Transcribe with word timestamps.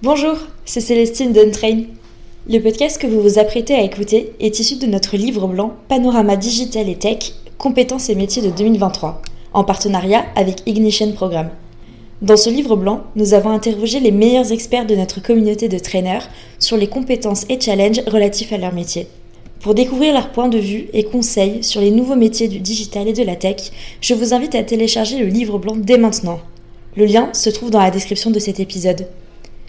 Bonjour, 0.00 0.36
c'est 0.64 0.80
Célestine 0.80 1.32
Duntrain. 1.32 1.82
Le 2.48 2.60
podcast 2.60 3.02
que 3.02 3.08
vous 3.08 3.20
vous 3.20 3.40
apprêtez 3.40 3.74
à 3.74 3.82
écouter 3.82 4.32
est 4.38 4.60
issu 4.60 4.76
de 4.76 4.86
notre 4.86 5.16
livre 5.16 5.48
blanc 5.48 5.72
Panorama 5.88 6.36
Digital 6.36 6.88
et 6.88 6.94
Tech, 6.94 7.32
compétences 7.58 8.08
et 8.08 8.14
métiers 8.14 8.40
de 8.40 8.50
2023, 8.50 9.20
en 9.54 9.64
partenariat 9.64 10.24
avec 10.36 10.62
Ignition 10.66 11.10
Programme. 11.10 11.50
Dans 12.22 12.36
ce 12.36 12.48
livre 12.48 12.76
blanc, 12.76 13.02
nous 13.16 13.34
avons 13.34 13.50
interrogé 13.50 13.98
les 13.98 14.12
meilleurs 14.12 14.52
experts 14.52 14.86
de 14.86 14.94
notre 14.94 15.20
communauté 15.20 15.68
de 15.68 15.80
traîneurs 15.80 16.28
sur 16.60 16.76
les 16.76 16.86
compétences 16.86 17.44
et 17.48 17.60
challenges 17.60 18.02
relatifs 18.06 18.52
à 18.52 18.58
leur 18.58 18.72
métier. 18.72 19.08
Pour 19.58 19.74
découvrir 19.74 20.14
leurs 20.14 20.30
points 20.30 20.46
de 20.46 20.58
vue 20.58 20.86
et 20.92 21.02
conseils 21.02 21.64
sur 21.64 21.80
les 21.80 21.90
nouveaux 21.90 22.14
métiers 22.14 22.46
du 22.46 22.60
digital 22.60 23.08
et 23.08 23.12
de 23.14 23.24
la 23.24 23.34
tech, 23.34 23.72
je 24.00 24.14
vous 24.14 24.32
invite 24.32 24.54
à 24.54 24.62
télécharger 24.62 25.18
le 25.18 25.26
livre 25.26 25.58
blanc 25.58 25.74
dès 25.76 25.98
maintenant. 25.98 26.38
Le 26.96 27.04
lien 27.04 27.30
se 27.32 27.50
trouve 27.50 27.70
dans 27.70 27.80
la 27.80 27.90
description 27.90 28.30
de 28.30 28.38
cet 28.38 28.60
épisode. 28.60 29.08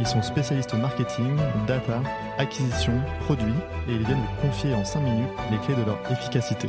Ils 0.00 0.06
sont 0.06 0.22
spécialistes 0.22 0.74
marketing, 0.74 1.36
data, 1.66 2.00
acquisition, 2.38 2.92
produits 3.24 3.52
et 3.88 3.94
ils 3.94 4.04
viennent 4.04 4.18
vous 4.18 4.48
confier 4.48 4.72
en 4.72 4.84
5 4.84 5.00
minutes 5.00 5.28
les 5.50 5.58
clés 5.58 5.74
de 5.74 5.84
leur 5.84 5.98
efficacité. 6.10 6.68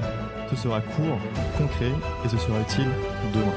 Ce 0.50 0.56
sera 0.56 0.82
court, 0.82 1.20
concret 1.58 1.92
et 2.26 2.30
ce 2.30 2.38
sera 2.38 2.60
utile 2.60 2.90
demain. 3.32 3.54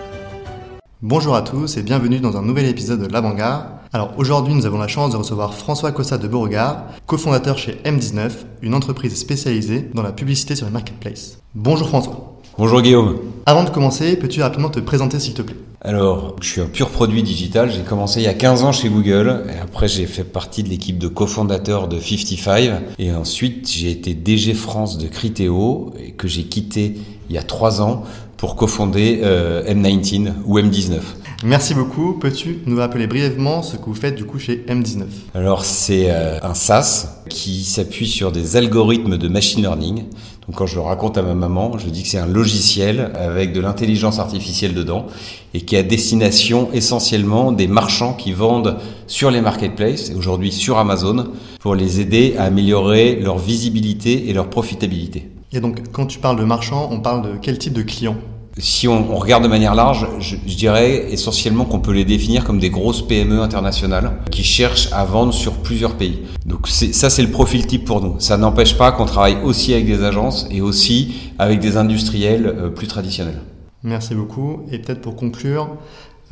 Bonjour 1.00 1.34
à 1.34 1.42
tous 1.42 1.78
et 1.78 1.82
bienvenue 1.82 2.20
dans 2.20 2.36
un 2.36 2.42
nouvel 2.42 2.66
épisode 2.66 3.00
de 3.00 3.10
l'Avant-Garde. 3.10 3.66
Alors 3.94 4.12
aujourd'hui, 4.18 4.54
nous 4.54 4.66
avons 4.66 4.78
la 4.78 4.88
chance 4.88 5.12
de 5.12 5.16
recevoir 5.16 5.54
François 5.54 5.90
Cossa 5.90 6.18
de 6.18 6.28
Beauregard, 6.28 6.84
cofondateur 7.06 7.56
chez 7.56 7.80
M19, 7.84 8.30
une 8.60 8.74
entreprise 8.74 9.18
spécialisée 9.18 9.90
dans 9.94 10.02
la 10.02 10.12
publicité 10.12 10.54
sur 10.54 10.66
les 10.66 10.72
marketplaces. 10.72 11.38
Bonjour 11.54 11.88
François. 11.88 12.31
Bonjour 12.58 12.82
Guillaume. 12.82 13.18
Avant 13.46 13.64
de 13.64 13.70
commencer, 13.70 14.14
peux-tu 14.16 14.42
rapidement 14.42 14.68
te 14.68 14.78
présenter 14.78 15.18
s'il 15.18 15.32
te 15.32 15.40
plaît? 15.40 15.56
Alors, 15.80 16.36
je 16.42 16.48
suis 16.48 16.60
un 16.60 16.66
pur 16.66 16.90
produit 16.90 17.22
digital. 17.22 17.72
J'ai 17.72 17.80
commencé 17.80 18.20
il 18.20 18.24
y 18.24 18.28
a 18.28 18.34
15 18.34 18.62
ans 18.64 18.72
chez 18.72 18.90
Google. 18.90 19.44
Et 19.48 19.58
après, 19.58 19.88
j'ai 19.88 20.04
fait 20.04 20.22
partie 20.22 20.62
de 20.62 20.68
l'équipe 20.68 20.98
de 20.98 21.08
cofondateurs 21.08 21.88
de 21.88 21.98
55. 21.98 22.70
Et 22.98 23.10
ensuite, 23.10 23.70
j'ai 23.70 23.90
été 23.90 24.12
DG 24.12 24.52
France 24.52 24.98
de 24.98 25.08
Criteo, 25.08 25.94
et 25.98 26.12
que 26.12 26.28
j'ai 26.28 26.44
quitté 26.44 26.94
il 27.30 27.34
y 27.34 27.38
a 27.38 27.42
3 27.42 27.80
ans 27.80 28.04
pour 28.36 28.54
cofonder 28.54 29.20
euh, 29.22 29.64
M19 29.64 30.32
ou 30.44 30.58
M19. 30.58 30.98
Merci 31.44 31.74
beaucoup. 31.74 32.12
Peux-tu 32.14 32.58
nous 32.66 32.76
rappeler 32.76 33.06
brièvement 33.06 33.62
ce 33.62 33.76
que 33.76 33.86
vous 33.86 33.94
faites 33.94 34.14
du 34.14 34.24
coup 34.24 34.38
chez 34.38 34.64
M19 34.68 35.04
Alors, 35.34 35.64
c'est 35.64 36.10
euh, 36.10 36.38
un 36.42 36.54
SaaS 36.54 37.22
qui 37.28 37.64
s'appuie 37.64 38.06
sur 38.06 38.30
des 38.30 38.56
algorithmes 38.56 39.16
de 39.16 39.28
machine 39.28 39.62
learning. 39.62 40.04
Donc 40.46 40.56
quand 40.56 40.66
je 40.66 40.74
le 40.74 40.80
raconte 40.80 41.18
à 41.18 41.22
ma 41.22 41.34
maman, 41.34 41.78
je 41.78 41.88
dis 41.88 42.02
que 42.02 42.08
c'est 42.08 42.18
un 42.18 42.26
logiciel 42.26 43.12
avec 43.14 43.52
de 43.52 43.60
l'intelligence 43.60 44.18
artificielle 44.18 44.74
dedans 44.74 45.06
et 45.54 45.60
qui 45.60 45.76
est 45.76 45.78
à 45.78 45.82
destination 45.84 46.68
essentiellement 46.72 47.52
des 47.52 47.68
marchands 47.68 48.14
qui 48.14 48.32
vendent 48.32 48.76
sur 49.06 49.30
les 49.30 49.40
marketplaces 49.40 50.10
et 50.10 50.14
aujourd'hui 50.14 50.50
sur 50.50 50.78
Amazon 50.78 51.28
pour 51.60 51.76
les 51.76 52.00
aider 52.00 52.34
à 52.38 52.44
améliorer 52.44 53.16
leur 53.16 53.38
visibilité 53.38 54.28
et 54.28 54.32
leur 54.32 54.50
profitabilité. 54.50 55.30
Et 55.52 55.60
donc 55.60 55.80
quand 55.92 56.06
tu 56.06 56.18
parles 56.18 56.38
de 56.38 56.44
marchands, 56.44 56.88
on 56.90 57.00
parle 57.00 57.22
de 57.22 57.38
quel 57.40 57.58
type 57.58 57.74
de 57.74 57.82
clients? 57.82 58.16
Si 58.58 58.86
on, 58.86 59.12
on, 59.12 59.16
regarde 59.16 59.42
de 59.42 59.48
manière 59.48 59.74
large, 59.74 60.06
je, 60.18 60.36
je 60.46 60.56
dirais 60.56 61.06
essentiellement 61.10 61.64
qu'on 61.64 61.80
peut 61.80 61.92
les 61.92 62.04
définir 62.04 62.44
comme 62.44 62.58
des 62.58 62.70
grosses 62.70 63.06
PME 63.06 63.40
internationales 63.40 64.12
qui 64.30 64.44
cherchent 64.44 64.88
à 64.92 65.04
vendre 65.04 65.32
sur 65.32 65.54
plusieurs 65.54 65.94
pays. 65.94 66.20
Donc 66.44 66.68
ça, 66.68 67.08
c'est 67.08 67.22
le 67.22 67.30
profil 67.30 67.66
type 67.66 67.84
pour 67.84 68.02
nous. 68.02 68.16
Ça 68.18 68.36
n'empêche 68.36 68.76
pas 68.76 68.92
qu'on 68.92 69.06
travaille 69.06 69.38
aussi 69.42 69.72
avec 69.72 69.86
des 69.86 70.02
agences 70.02 70.46
et 70.50 70.60
aussi 70.60 71.32
avec 71.38 71.60
des 71.60 71.76
industriels 71.76 72.46
euh, 72.46 72.68
plus 72.68 72.86
traditionnels. 72.86 73.40
Merci 73.82 74.14
beaucoup. 74.14 74.60
Et 74.70 74.78
peut-être 74.78 75.00
pour 75.00 75.16
conclure, 75.16 75.76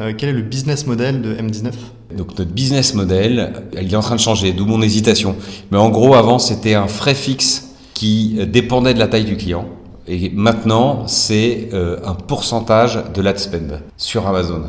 euh, 0.00 0.12
quel 0.16 0.28
est 0.28 0.34
le 0.34 0.42
business 0.42 0.86
model 0.86 1.22
de 1.22 1.34
M19 1.34 1.72
Donc 2.16 2.38
notre 2.38 2.53
business 2.53 2.94
model, 2.94 3.64
il 3.80 3.92
est 3.92 3.97
en 3.97 4.00
train 4.00 4.16
de 4.16 4.20
changer, 4.20 4.53
d'où 4.53 4.66
mon 4.66 4.82
hésitation. 4.82 5.36
Mais 5.70 5.78
en 5.78 5.88
gros, 5.88 6.14
avant, 6.14 6.38
c'était 6.38 6.75
un 6.75 6.86
frais 6.86 7.14
fixe 7.14 7.75
qui 7.94 8.38
dépendait 8.47 8.94
de 8.94 8.98
la 8.98 9.09
taille 9.09 9.25
du 9.25 9.36
client. 9.36 9.66
Et 10.12 10.28
maintenant, 10.34 11.06
c'est 11.06 11.69
euh, 11.72 11.98
un 12.04 12.15
pourcentage 12.15 12.98
de 13.15 13.22
l'ad 13.22 13.38
spend 13.38 13.81
sur 13.97 14.26
Amazon. 14.26 14.62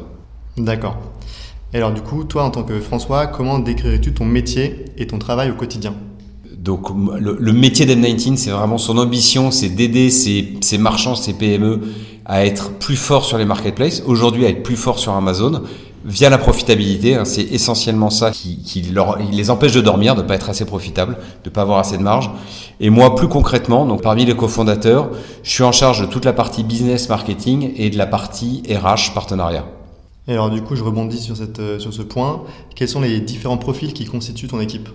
D'accord. 0.55 0.97
Et 1.73 1.77
alors 1.77 1.91
du 1.91 2.01
coup, 2.01 2.25
toi 2.25 2.43
en 2.43 2.51
tant 2.51 2.61
que 2.61 2.79
François, 2.79 3.25
comment 3.25 3.57
décrirais-tu 3.57 4.13
ton 4.13 4.23
métier 4.23 4.85
et 4.97 5.07
ton 5.07 5.17
travail 5.17 5.49
au 5.49 5.55
quotidien? 5.55 5.95
Donc 6.55 6.89
le, 7.19 7.37
le 7.39 7.53
métier 7.53 7.87
d'M19, 7.87 8.35
c'est 8.35 8.51
vraiment 8.51 8.77
son 8.77 8.99
ambition, 8.99 9.49
c'est 9.49 9.69
d'aider 9.69 10.11
ces, 10.11 10.59
ces, 10.61 10.77
marchands, 10.77 11.15
ces 11.15 11.33
PME 11.33 11.81
à 12.25 12.45
être 12.45 12.73
plus 12.73 12.95
forts 12.95 13.25
sur 13.25 13.39
les 13.39 13.45
marketplaces, 13.45 14.03
aujourd'hui 14.05 14.45
à 14.45 14.49
être 14.49 14.61
plus 14.61 14.75
forts 14.75 14.99
sur 14.99 15.13
Amazon, 15.13 15.63
via 16.05 16.29
la 16.29 16.37
profitabilité. 16.37 17.15
Hein, 17.15 17.25
c'est 17.25 17.43
essentiellement 17.43 18.09
ça 18.09 18.31
qui, 18.31 18.57
qui 18.63 18.81
leur, 18.83 19.17
les 19.17 19.49
empêche 19.49 19.73
de 19.73 19.81
dormir, 19.81 20.15
de 20.15 20.21
pas 20.21 20.35
être 20.35 20.49
assez 20.49 20.65
profitable, 20.65 21.17
de 21.43 21.49
pas 21.49 21.61
avoir 21.61 21.79
assez 21.79 21.97
de 21.97 22.03
marge. 22.03 22.29
Et 22.79 22.89
moi, 22.89 23.15
plus 23.15 23.27
concrètement, 23.27 23.85
donc 23.85 24.01
parmi 24.01 24.25
les 24.25 24.35
cofondateurs, 24.35 25.09
je 25.43 25.51
suis 25.51 25.63
en 25.63 25.71
charge 25.71 26.01
de 26.01 26.05
toute 26.05 26.25
la 26.25 26.33
partie 26.33 26.63
business 26.63 27.09
marketing 27.09 27.73
et 27.75 27.89
de 27.89 27.97
la 27.97 28.07
partie 28.07 28.63
RH 28.69 29.13
partenariat. 29.13 29.65
Et 30.27 30.33
alors 30.33 30.49
du 30.49 30.61
coup, 30.61 30.75
je 30.75 30.83
rebondis 30.83 31.19
sur, 31.19 31.35
cette, 31.35 31.79
sur 31.79 31.93
ce 31.93 32.01
point. 32.01 32.43
Quels 32.75 32.87
sont 32.87 33.01
les 33.01 33.19
différents 33.21 33.57
profils 33.57 33.93
qui 33.93 34.05
constituent 34.05 34.47
ton 34.47 34.59
équipe? 34.59 34.89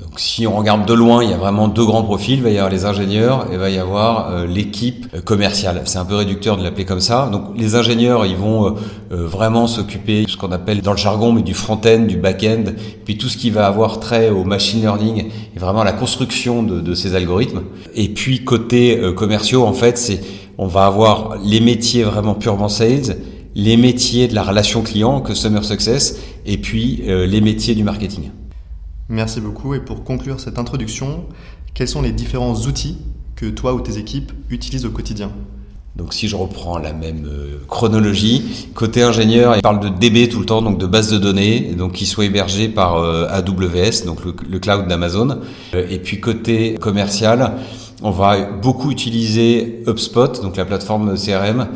Donc 0.00 0.18
si 0.18 0.44
on 0.44 0.56
regarde 0.56 0.88
de 0.88 0.92
loin, 0.92 1.22
il 1.22 1.30
y 1.30 1.32
a 1.32 1.36
vraiment 1.36 1.68
deux 1.68 1.84
grands 1.84 2.02
profils. 2.02 2.34
Il 2.34 2.42
va 2.42 2.50
y 2.50 2.56
avoir 2.56 2.70
les 2.70 2.84
ingénieurs 2.84 3.46
et 3.50 3.54
il 3.54 3.58
va 3.58 3.70
y 3.70 3.78
avoir 3.78 4.30
euh, 4.30 4.44
l'équipe 4.44 5.22
commerciale. 5.24 5.82
C'est 5.84 5.98
un 5.98 6.04
peu 6.04 6.16
réducteur 6.16 6.56
de 6.56 6.64
l'appeler 6.64 6.84
comme 6.84 7.00
ça. 7.00 7.28
Donc 7.30 7.56
les 7.56 7.76
ingénieurs, 7.76 8.26
ils 8.26 8.36
vont 8.36 8.66
euh, 8.66 8.70
euh, 9.12 9.26
vraiment 9.26 9.68
s'occuper 9.68 10.24
de 10.24 10.30
ce 10.30 10.36
qu'on 10.36 10.50
appelle 10.50 10.82
dans 10.82 10.90
le 10.90 10.98
jargon, 10.98 11.32
mais 11.32 11.42
du 11.42 11.54
front-end, 11.54 12.00
du 12.00 12.16
back-end, 12.16 12.64
puis 13.04 13.18
tout 13.18 13.28
ce 13.28 13.36
qui 13.36 13.50
va 13.50 13.68
avoir 13.68 14.00
trait 14.00 14.30
au 14.30 14.42
machine 14.42 14.80
learning 14.80 15.26
et 15.54 15.58
vraiment 15.60 15.82
à 15.82 15.84
la 15.84 15.92
construction 15.92 16.64
de, 16.64 16.80
de 16.80 16.94
ces 16.94 17.14
algorithmes. 17.14 17.62
Et 17.94 18.08
puis 18.08 18.42
côté 18.42 19.00
commerciaux, 19.16 19.64
en 19.64 19.74
fait, 19.74 19.96
c'est 19.96 20.20
on 20.58 20.66
va 20.66 20.86
avoir 20.86 21.36
les 21.44 21.60
métiers 21.60 22.02
vraiment 22.02 22.34
purement 22.34 22.68
sales, 22.68 23.16
les 23.54 23.76
métiers 23.76 24.26
de 24.26 24.34
la 24.34 24.42
relation 24.42 24.82
client, 24.82 25.20
customer 25.20 25.62
success, 25.62 26.18
et 26.46 26.58
puis 26.58 27.02
les 27.06 27.40
métiers 27.40 27.74
du 27.74 27.84
marketing. 27.84 28.30
Merci 29.08 29.40
beaucoup. 29.40 29.74
Et 29.74 29.80
pour 29.80 30.04
conclure 30.04 30.40
cette 30.40 30.58
introduction, 30.58 31.26
quels 31.74 31.88
sont 31.88 32.02
les 32.02 32.12
différents 32.12 32.54
outils 32.54 32.98
que 33.36 33.46
toi 33.46 33.74
ou 33.74 33.80
tes 33.80 33.98
équipes 33.98 34.32
utilisent 34.50 34.86
au 34.86 34.90
quotidien? 34.90 35.30
Donc 35.96 36.12
si 36.12 36.26
je 36.26 36.34
reprends 36.34 36.78
la 36.78 36.92
même 36.92 37.24
euh, 37.26 37.58
chronologie, 37.68 38.68
côté 38.74 39.04
ingénieur, 39.04 39.54
il 39.54 39.62
parle 39.62 39.78
de 39.78 39.88
DB 39.88 40.28
tout 40.28 40.40
le 40.40 40.46
temps, 40.46 40.60
donc 40.60 40.76
de 40.76 40.86
base 40.86 41.08
de 41.08 41.18
données, 41.18 41.72
donc 41.78 41.92
qui 41.92 42.06
soit 42.06 42.24
hébergée 42.24 42.68
par 42.68 42.96
euh, 42.96 43.28
AWS, 43.28 44.04
donc 44.04 44.24
le, 44.24 44.58
cloud 44.58 44.88
d'Amazon. 44.88 45.38
Euh, 45.74 45.86
et 45.88 46.00
puis 46.00 46.18
côté 46.18 46.74
commercial, 46.74 47.52
on 48.02 48.10
va 48.10 48.42
beaucoup 48.42 48.90
utiliser 48.90 49.84
HubSpot, 49.86 50.42
donc 50.42 50.56
la 50.56 50.64
plateforme 50.64 51.14
CRM, 51.16 51.68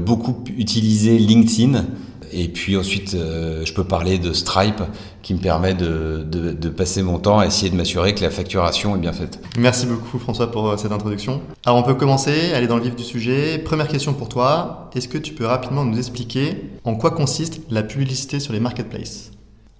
beaucoup 0.00 0.42
utiliser 0.56 1.18
LinkedIn, 1.18 1.84
et 2.32 2.48
puis 2.48 2.76
ensuite, 2.76 3.14
euh, 3.14 3.64
je 3.64 3.72
peux 3.72 3.84
parler 3.84 4.18
de 4.18 4.32
Stripe 4.32 4.82
qui 5.22 5.34
me 5.34 5.38
permet 5.38 5.74
de, 5.74 6.24
de, 6.28 6.52
de 6.52 6.68
passer 6.68 7.02
mon 7.02 7.18
temps 7.18 7.38
à 7.38 7.46
essayer 7.46 7.70
de 7.70 7.76
m'assurer 7.76 8.14
que 8.14 8.22
la 8.22 8.30
facturation 8.30 8.94
est 8.96 8.98
bien 8.98 9.12
faite. 9.12 9.40
Merci 9.58 9.86
beaucoup 9.86 10.18
François 10.18 10.50
pour 10.50 10.68
euh, 10.68 10.76
cette 10.76 10.92
introduction. 10.92 11.40
Alors 11.64 11.78
on 11.78 11.82
peut 11.82 11.94
commencer, 11.94 12.52
aller 12.54 12.66
dans 12.66 12.76
le 12.76 12.82
vif 12.82 12.96
du 12.96 13.02
sujet. 13.02 13.58
Première 13.58 13.88
question 13.88 14.14
pour 14.14 14.28
toi. 14.28 14.90
Est-ce 14.94 15.08
que 15.08 15.18
tu 15.18 15.32
peux 15.32 15.46
rapidement 15.46 15.84
nous 15.84 15.98
expliquer 15.98 16.70
en 16.84 16.94
quoi 16.94 17.10
consiste 17.10 17.60
la 17.70 17.82
publicité 17.82 18.40
sur 18.40 18.52
les 18.52 18.60
marketplaces? 18.60 19.30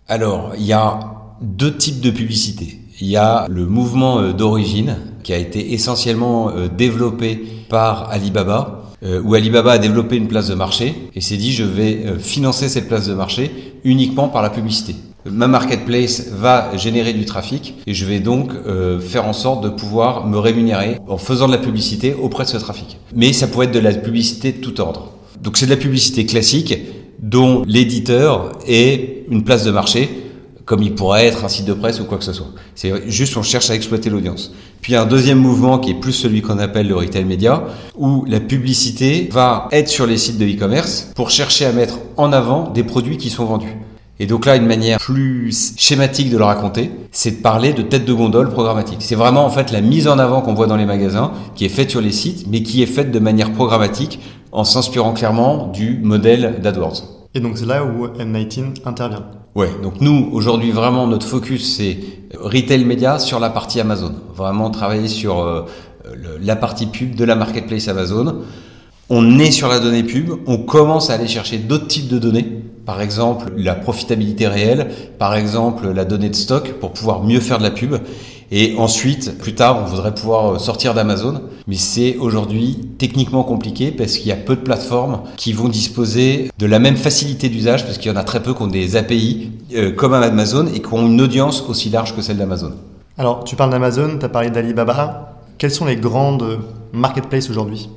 Alors, 0.08 0.52
il 0.56 0.64
y 0.64 0.72
a 0.72 1.00
deux 1.40 1.76
types 1.76 2.00
de 2.00 2.10
publicité. 2.10 2.80
Il 3.00 3.08
y 3.08 3.16
a 3.16 3.46
le 3.48 3.66
mouvement 3.66 4.18
euh, 4.18 4.32
d'origine 4.32 4.96
qui 5.22 5.32
a 5.32 5.38
été 5.38 5.72
essentiellement 5.74 6.52
développé 6.76 7.44
par 7.68 8.10
Alibaba 8.10 8.85
où 9.02 9.34
Alibaba 9.34 9.72
a 9.72 9.78
développé 9.78 10.16
une 10.16 10.28
place 10.28 10.48
de 10.48 10.54
marché 10.54 10.94
et 11.14 11.20
s'est 11.20 11.36
dit 11.36 11.52
je 11.52 11.64
vais 11.64 12.02
euh, 12.06 12.18
financer 12.18 12.68
cette 12.68 12.88
place 12.88 13.06
de 13.06 13.14
marché 13.14 13.50
uniquement 13.84 14.28
par 14.28 14.42
la 14.42 14.50
publicité. 14.50 14.94
Ma 15.30 15.48
marketplace 15.48 16.28
va 16.32 16.76
générer 16.76 17.12
du 17.12 17.24
trafic 17.24 17.74
et 17.86 17.94
je 17.94 18.04
vais 18.06 18.20
donc 18.20 18.52
euh, 18.52 19.00
faire 19.00 19.26
en 19.26 19.32
sorte 19.32 19.62
de 19.64 19.68
pouvoir 19.68 20.26
me 20.26 20.38
rémunérer 20.38 20.98
en 21.08 21.18
faisant 21.18 21.48
de 21.48 21.52
la 21.52 21.58
publicité 21.58 22.14
auprès 22.14 22.44
de 22.44 22.48
ce 22.48 22.56
trafic. 22.56 22.98
Mais 23.14 23.32
ça 23.32 23.48
pourrait 23.48 23.66
être 23.66 23.72
de 23.74 23.80
la 23.80 23.92
publicité 23.92 24.52
de 24.52 24.58
tout 24.58 24.80
ordre. 24.80 25.12
Donc 25.42 25.56
c'est 25.56 25.66
de 25.66 25.70
la 25.70 25.76
publicité 25.76 26.26
classique 26.26 26.78
dont 27.20 27.64
l'éditeur 27.66 28.52
est 28.66 29.24
une 29.30 29.42
place 29.42 29.64
de 29.64 29.70
marché 29.70 30.08
comme 30.66 30.82
il 30.82 30.94
pourrait 30.94 31.26
être 31.26 31.44
un 31.44 31.48
site 31.48 31.64
de 31.64 31.72
presse 31.72 32.00
ou 32.00 32.04
quoi 32.04 32.18
que 32.18 32.24
ce 32.24 32.32
soit. 32.32 32.48
C'est 32.74 33.08
juste 33.08 33.36
on 33.36 33.42
cherche 33.42 33.70
à 33.70 33.74
exploiter 33.74 34.10
l'audience. 34.10 34.52
Puis 34.82 34.96
un 34.96 35.06
deuxième 35.06 35.38
mouvement 35.38 35.78
qui 35.78 35.92
est 35.92 35.94
plus 35.94 36.12
celui 36.12 36.42
qu'on 36.42 36.58
appelle 36.58 36.88
le 36.88 36.96
retail 36.96 37.24
média, 37.24 37.64
où 37.96 38.24
la 38.26 38.40
publicité 38.40 39.28
va 39.32 39.68
être 39.70 39.88
sur 39.88 40.06
les 40.06 40.18
sites 40.18 40.38
de 40.38 40.44
e-commerce 40.44 41.12
pour 41.14 41.30
chercher 41.30 41.64
à 41.64 41.72
mettre 41.72 41.98
en 42.16 42.32
avant 42.32 42.70
des 42.70 42.82
produits 42.82 43.16
qui 43.16 43.30
sont 43.30 43.44
vendus. 43.44 43.76
Et 44.18 44.26
donc 44.26 44.46
là, 44.46 44.56
une 44.56 44.66
manière 44.66 44.98
plus 44.98 45.74
schématique 45.76 46.30
de 46.30 46.38
le 46.38 46.44
raconter, 46.44 46.90
c'est 47.12 47.32
de 47.32 47.42
parler 47.42 47.72
de 47.72 47.82
tête 47.82 48.04
de 48.04 48.12
gondole 48.12 48.50
programmatique. 48.50 48.98
C'est 49.00 49.14
vraiment 49.14 49.44
en 49.44 49.50
fait 49.50 49.70
la 49.70 49.82
mise 49.82 50.08
en 50.08 50.18
avant 50.18 50.40
qu'on 50.40 50.54
voit 50.54 50.66
dans 50.66 50.76
les 50.76 50.86
magasins, 50.86 51.32
qui 51.54 51.66
est 51.66 51.70
faite 51.70 51.90
sur 51.90 52.00
les 52.00 52.12
sites, 52.12 52.46
mais 52.48 52.62
qui 52.62 52.82
est 52.82 52.86
faite 52.86 53.12
de 53.12 53.18
manière 53.18 53.52
programmatique 53.52 54.20
en 54.52 54.64
s'inspirant 54.64 55.12
clairement 55.12 55.66
du 55.68 56.00
modèle 56.02 56.60
d'AdWords. 56.62 57.02
Et 57.34 57.40
donc 57.40 57.58
c'est 57.58 57.66
là 57.66 57.84
où 57.84 58.06
M19 58.06 58.76
intervient. 58.86 59.26
Ouais, 59.56 59.70
donc 59.82 60.02
nous 60.02 60.28
aujourd'hui 60.32 60.70
vraiment 60.70 61.06
notre 61.06 61.26
focus 61.26 61.76
c'est 61.78 61.96
retail 62.38 62.84
média 62.84 63.18
sur 63.18 63.40
la 63.40 63.48
partie 63.48 63.80
Amazon. 63.80 64.14
Vraiment 64.34 64.68
travailler 64.68 65.08
sur 65.08 65.40
euh, 65.40 65.62
la 66.42 66.56
partie 66.56 66.84
pub 66.84 67.14
de 67.14 67.24
la 67.24 67.36
marketplace 67.36 67.88
Amazon. 67.88 68.42
On 69.08 69.38
est 69.38 69.50
sur 69.50 69.68
la 69.68 69.80
donnée 69.80 70.02
pub, 70.02 70.30
on 70.46 70.58
commence 70.58 71.08
à 71.08 71.14
aller 71.14 71.26
chercher 71.26 71.56
d'autres 71.56 71.86
types 71.86 72.08
de 72.08 72.18
données 72.18 72.44
par 72.84 73.00
exemple 73.00 73.50
la 73.56 73.74
profitabilité 73.74 74.46
réelle, 74.46 74.90
par 75.18 75.34
exemple 75.34 75.90
la 75.90 76.04
donnée 76.04 76.28
de 76.28 76.36
stock 76.36 76.74
pour 76.74 76.92
pouvoir 76.92 77.24
mieux 77.24 77.40
faire 77.40 77.56
de 77.56 77.62
la 77.62 77.70
pub. 77.70 77.96
Et 78.50 78.76
ensuite, 78.78 79.38
plus 79.38 79.54
tard, 79.54 79.82
on 79.82 79.86
voudrait 79.86 80.14
pouvoir 80.14 80.60
sortir 80.60 80.94
d'Amazon, 80.94 81.42
mais 81.66 81.76
c'est 81.76 82.16
aujourd'hui 82.18 82.78
techniquement 82.98 83.42
compliqué 83.42 83.90
parce 83.90 84.16
qu'il 84.16 84.28
y 84.28 84.32
a 84.32 84.36
peu 84.36 84.54
de 84.54 84.60
plateformes 84.60 85.22
qui 85.36 85.52
vont 85.52 85.68
disposer 85.68 86.50
de 86.58 86.66
la 86.66 86.78
même 86.78 86.96
facilité 86.96 87.48
d'usage, 87.48 87.84
parce 87.84 87.98
qu'il 87.98 88.10
y 88.10 88.14
en 88.14 88.18
a 88.18 88.24
très 88.24 88.42
peu 88.42 88.54
qui 88.54 88.62
ont 88.62 88.68
des 88.68 88.96
API 88.96 89.50
euh, 89.74 89.90
comme 89.90 90.14
Amazon 90.14 90.66
et 90.72 90.80
qui 90.80 90.94
ont 90.94 91.06
une 91.06 91.20
audience 91.20 91.64
aussi 91.68 91.90
large 91.90 92.14
que 92.14 92.22
celle 92.22 92.36
d'Amazon. 92.36 92.72
Alors, 93.18 93.44
tu 93.44 93.56
parles 93.56 93.70
d'Amazon, 93.70 94.18
tu 94.18 94.24
as 94.24 94.28
parlé 94.28 94.50
d'Alibaba. 94.50 95.40
Quelles 95.58 95.70
sont 95.70 95.86
les 95.86 95.96
grandes 95.96 96.60
marketplaces 96.92 97.50
aujourd'hui? 97.50 97.88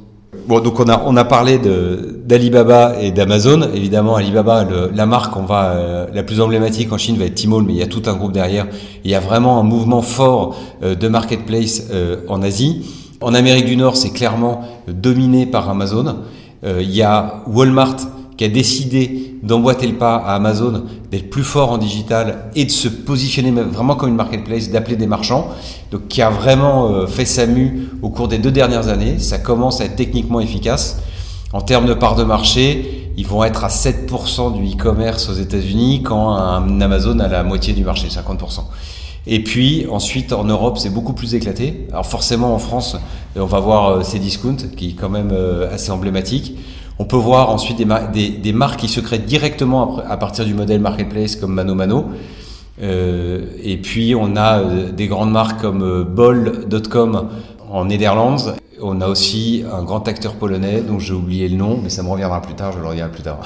Bon, 0.47 0.59
donc 0.59 0.79
on 0.79 0.87
a 0.87 1.01
on 1.07 1.17
a 1.17 1.25
parlé 1.25 1.57
d'Alibaba 1.57 3.01
et 3.01 3.11
d'Amazon. 3.11 3.67
Évidemment, 3.73 4.15
Alibaba, 4.15 4.63
le, 4.63 4.91
la 4.93 5.07
marque 5.07 5.35
on 5.35 5.43
va 5.43 5.71
euh, 5.71 6.07
la 6.13 6.21
plus 6.21 6.39
emblématique 6.39 6.93
en 6.93 6.99
Chine 6.99 7.17
va 7.17 7.25
être 7.25 7.33
Tmall, 7.33 7.63
mais 7.63 7.73
il 7.73 7.79
y 7.79 7.81
a 7.81 7.87
tout 7.87 8.03
un 8.05 8.13
groupe 8.13 8.31
derrière. 8.31 8.67
Il 9.03 9.09
y 9.09 9.15
a 9.15 9.19
vraiment 9.19 9.59
un 9.59 9.63
mouvement 9.63 10.03
fort 10.03 10.55
euh, 10.83 10.93
de 10.93 11.07
marketplace 11.07 11.87
euh, 11.91 12.17
en 12.27 12.43
Asie. 12.43 12.85
En 13.21 13.33
Amérique 13.33 13.65
du 13.65 13.75
Nord, 13.75 13.97
c'est 13.97 14.11
clairement 14.11 14.61
dominé 14.87 15.47
par 15.47 15.67
Amazon. 15.67 16.19
il 16.63 16.95
y 16.95 17.01
a 17.01 17.43
Walmart 17.47 17.97
qui 18.37 18.45
a 18.45 18.47
décidé 18.47 19.28
d'emboîter 19.43 19.87
le 19.87 19.97
pas 19.97 20.15
à 20.15 20.35
Amazon, 20.35 20.83
d'être 21.11 21.29
plus 21.29 21.43
fort 21.43 21.71
en 21.71 21.77
digital 21.77 22.49
et 22.55 22.65
de 22.65 22.71
se 22.71 22.87
positionner 22.87 23.51
vraiment 23.51 23.95
comme 23.95 24.09
une 24.09 24.15
marketplace, 24.15 24.69
d'appeler 24.69 24.95
des 24.95 25.07
marchands, 25.07 25.49
donc 25.91 26.07
qui 26.07 26.21
a 26.21 26.29
vraiment 26.29 26.91
euh, 26.91 27.07
fait 27.07 27.25
sa 27.25 27.45
mue 27.45 27.89
au 28.01 28.09
cours 28.09 28.27
des 28.27 28.37
deux 28.37 28.51
dernières 28.51 28.87
années. 28.87 29.19
Ça 29.19 29.37
commence 29.37 29.81
à 29.81 29.85
être 29.85 29.95
techniquement 29.95 30.39
efficace. 30.39 31.01
En 31.51 31.61
termes 31.61 31.87
de 31.87 31.93
part 31.93 32.15
de 32.15 32.23
marché, 32.23 33.11
ils 33.17 33.25
vont 33.25 33.43
être 33.43 33.63
à 33.63 33.69
7% 33.69 34.53
du 34.53 34.73
e-commerce 34.73 35.29
aux 35.29 35.33
États-Unis 35.33 36.03
quand 36.03 36.35
Amazon 36.35 37.19
a 37.19 37.27
la 37.27 37.43
moitié 37.43 37.73
du 37.73 37.83
marché, 37.83 38.07
50%. 38.07 38.61
Et 39.27 39.43
puis 39.43 39.85
ensuite 39.91 40.31
en 40.33 40.43
Europe 40.43 40.77
c'est 40.77 40.89
beaucoup 40.89 41.13
plus 41.13 41.35
éclaté. 41.35 41.87
Alors 41.91 42.05
forcément 42.05 42.53
en 42.53 42.59
France 42.59 42.97
on 43.35 43.45
va 43.45 43.59
voir 43.59 43.89
euh, 43.89 44.01
Cdiscount 44.01 44.57
qui 44.75 44.89
est 44.89 44.93
quand 44.93 45.09
même 45.09 45.31
euh, 45.31 45.73
assez 45.73 45.91
emblématique. 45.91 46.57
On 47.01 47.05
peut 47.05 47.15
voir 47.15 47.49
ensuite 47.49 47.77
des, 47.77 48.53
marques 48.53 48.81
qui 48.81 48.89
se 48.89 48.99
créent 48.99 49.19
directement 49.19 49.99
à 50.07 50.17
partir 50.17 50.43
du 50.43 50.53
modèle 50.53 50.81
marketplace 50.81 51.37
comme 51.37 51.53
Mano 51.53 51.73
Mano. 51.73 52.09
Euh, 52.81 53.45
et 53.63 53.77
puis 53.77 54.15
on 54.15 54.35
a 54.35 54.59
euh, 54.59 54.91
des 54.91 55.07
grandes 55.07 55.31
marques 55.31 55.61
comme 55.61 55.81
euh, 55.81 56.03
Bol.com 56.03 57.29
en 57.69 57.85
Netherlands. 57.85 58.53
On 58.81 58.99
a 58.99 59.07
aussi 59.07 59.63
un 59.71 59.83
grand 59.83 60.07
acteur 60.09 60.35
polonais 60.35 60.81
dont 60.81 60.99
j'ai 60.99 61.13
oublié 61.13 61.47
le 61.47 61.55
nom, 61.55 61.79
mais 61.81 61.89
ça 61.89 62.03
me 62.03 62.09
reviendra 62.09 62.41
plus 62.41 62.53
tard, 62.53 62.73
je 62.73 62.79
le 62.79 62.87
reviendrai 62.87 63.11
plus 63.11 63.23
tard. 63.23 63.39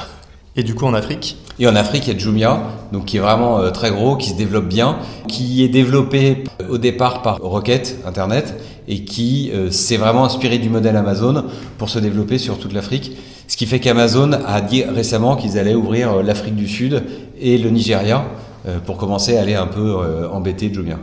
Et 0.56 0.64
du 0.64 0.76
coup 0.76 0.86
en 0.86 0.94
Afrique 0.94 1.38
Et 1.60 1.68
en 1.68 1.76
Afrique, 1.76 2.08
il 2.08 2.14
y 2.14 2.16
a 2.16 2.20
Jumia, 2.20 2.62
donc 2.92 3.06
qui 3.06 3.18
est 3.18 3.20
vraiment 3.20 3.60
euh, 3.60 3.72
très 3.72 3.92
gros, 3.92 4.18
qui 4.18 4.30
se 4.30 4.36
développe 4.36 4.68
bien, 4.68 4.98
qui 5.28 5.64
est 5.64 5.70
développé 5.70 6.44
au 6.70 6.78
départ 6.78 7.22
par 7.22 7.40
Rocket 7.40 7.98
Internet 8.06 8.56
et 8.88 9.06
qui 9.06 9.50
s'est 9.72 9.96
vraiment 9.96 10.26
inspiré 10.26 10.58
du 10.58 10.70
modèle 10.70 10.98
Amazon 10.98 11.46
pour 11.78 11.90
se 11.90 12.00
développer 12.00 12.38
sur 12.38 12.60
toute 12.60 12.74
l'Afrique. 12.74 13.14
Ce 13.48 13.58
qui 13.58 13.66
fait 13.66 13.80
qu'Amazon 13.80 14.32
a 14.32 14.62
dit 14.62 14.84
récemment 14.84 15.36
qu'ils 15.36 15.60
allaient 15.60 15.76
ouvrir 15.76 16.12
euh, 16.12 16.24
l'Afrique 16.24 16.56
du 16.56 16.68
Sud 16.68 17.04
et 17.40 17.58
le 17.58 17.70
Nigeria 17.70 18.26
euh, 18.68 18.80
pour 18.80 18.98
commencer 18.98 19.38
à 19.38 19.42
aller 19.42 19.56
un 19.56 19.68
peu 19.68 19.98
euh, 20.00 20.30
embêter 20.30 20.74
Jumia. 20.74 20.98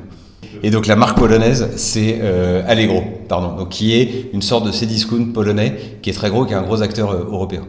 Et 0.62 0.70
donc 0.70 0.87
la 0.87 0.96
marque 0.96 1.19
polonaise, 1.19 1.70
c'est 1.76 2.20
Allegro, 2.67 3.03
pardon, 3.29 3.56
donc 3.56 3.69
qui 3.69 3.94
est 3.94 4.31
une 4.32 4.43
sorte 4.43 4.67
de 4.67 4.73
Cdiscount 4.73 5.26
polonais 5.32 5.76
qui 6.03 6.11
est 6.11 6.12
très 6.12 6.29
gros, 6.29 6.44
qui 6.44 6.53
est 6.53 6.56
un 6.56 6.62
gros 6.62 6.82
acteur 6.82 7.12
européen. 7.12 7.62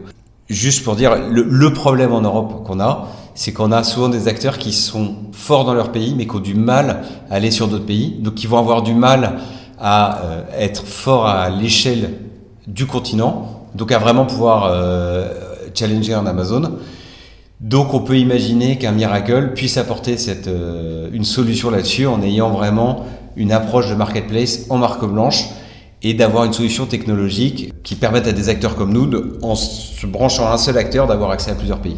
Juste 0.48 0.84
pour 0.84 0.96
dire, 0.96 1.16
le, 1.30 1.72
problème 1.72 2.12
en 2.12 2.20
Europe 2.20 2.64
qu'on 2.64 2.80
a, 2.80 3.08
c'est 3.34 3.52
qu'on 3.52 3.72
a 3.72 3.84
souvent 3.84 4.08
des 4.08 4.28
acteurs 4.28 4.58
qui 4.58 4.72
sont 4.72 5.14
forts 5.32 5.64
dans 5.64 5.74
leur 5.74 5.92
pays, 5.92 6.14
mais 6.16 6.26
qui 6.26 6.36
ont 6.36 6.40
du 6.40 6.54
mal 6.54 7.04
à 7.30 7.34
aller 7.34 7.50
sur 7.50 7.68
d'autres 7.68 7.86
pays, 7.86 8.16
donc 8.20 8.34
qui 8.34 8.46
vont 8.46 8.58
avoir 8.58 8.82
du 8.82 8.94
mal 8.94 9.38
à 9.80 10.20
être 10.58 10.84
forts 10.84 11.26
à 11.26 11.48
l'échelle 11.48 12.10
du 12.66 12.86
continent, 12.86 13.66
donc 13.74 13.92
à 13.92 13.98
vraiment 13.98 14.26
pouvoir 14.26 14.66
euh, 14.66 15.28
challenger 15.74 16.14
un 16.14 16.26
Amazon. 16.26 16.78
Donc 17.60 17.94
on 17.94 18.00
peut 18.00 18.18
imaginer 18.18 18.76
qu'un 18.76 18.92
Miracle 18.92 19.52
puisse 19.54 19.76
apporter 19.76 20.16
euh, 20.46 21.08
une 21.12 21.24
solution 21.24 21.70
là-dessus 21.70 22.06
en 22.06 22.20
ayant 22.22 22.50
vraiment 22.50 23.06
une 23.36 23.52
approche 23.52 23.88
de 23.88 23.94
marketplace 23.94 24.66
en 24.68 24.78
marque 24.78 25.04
blanche 25.04 25.44
et 26.02 26.14
d'avoir 26.14 26.44
une 26.44 26.52
solution 26.52 26.86
technologique 26.86 27.72
qui 27.82 27.94
permette 27.94 28.26
à 28.26 28.32
des 28.32 28.48
acteurs 28.48 28.76
comme 28.76 28.92
nous, 28.92 29.06
de, 29.06 29.38
en 29.42 29.54
se 29.54 30.06
branchant 30.06 30.46
à 30.46 30.54
un 30.54 30.58
seul 30.58 30.76
acteur, 30.78 31.06
d'avoir 31.06 31.30
accès 31.30 31.50
à 31.50 31.54
plusieurs 31.54 31.80
pays. 31.80 31.96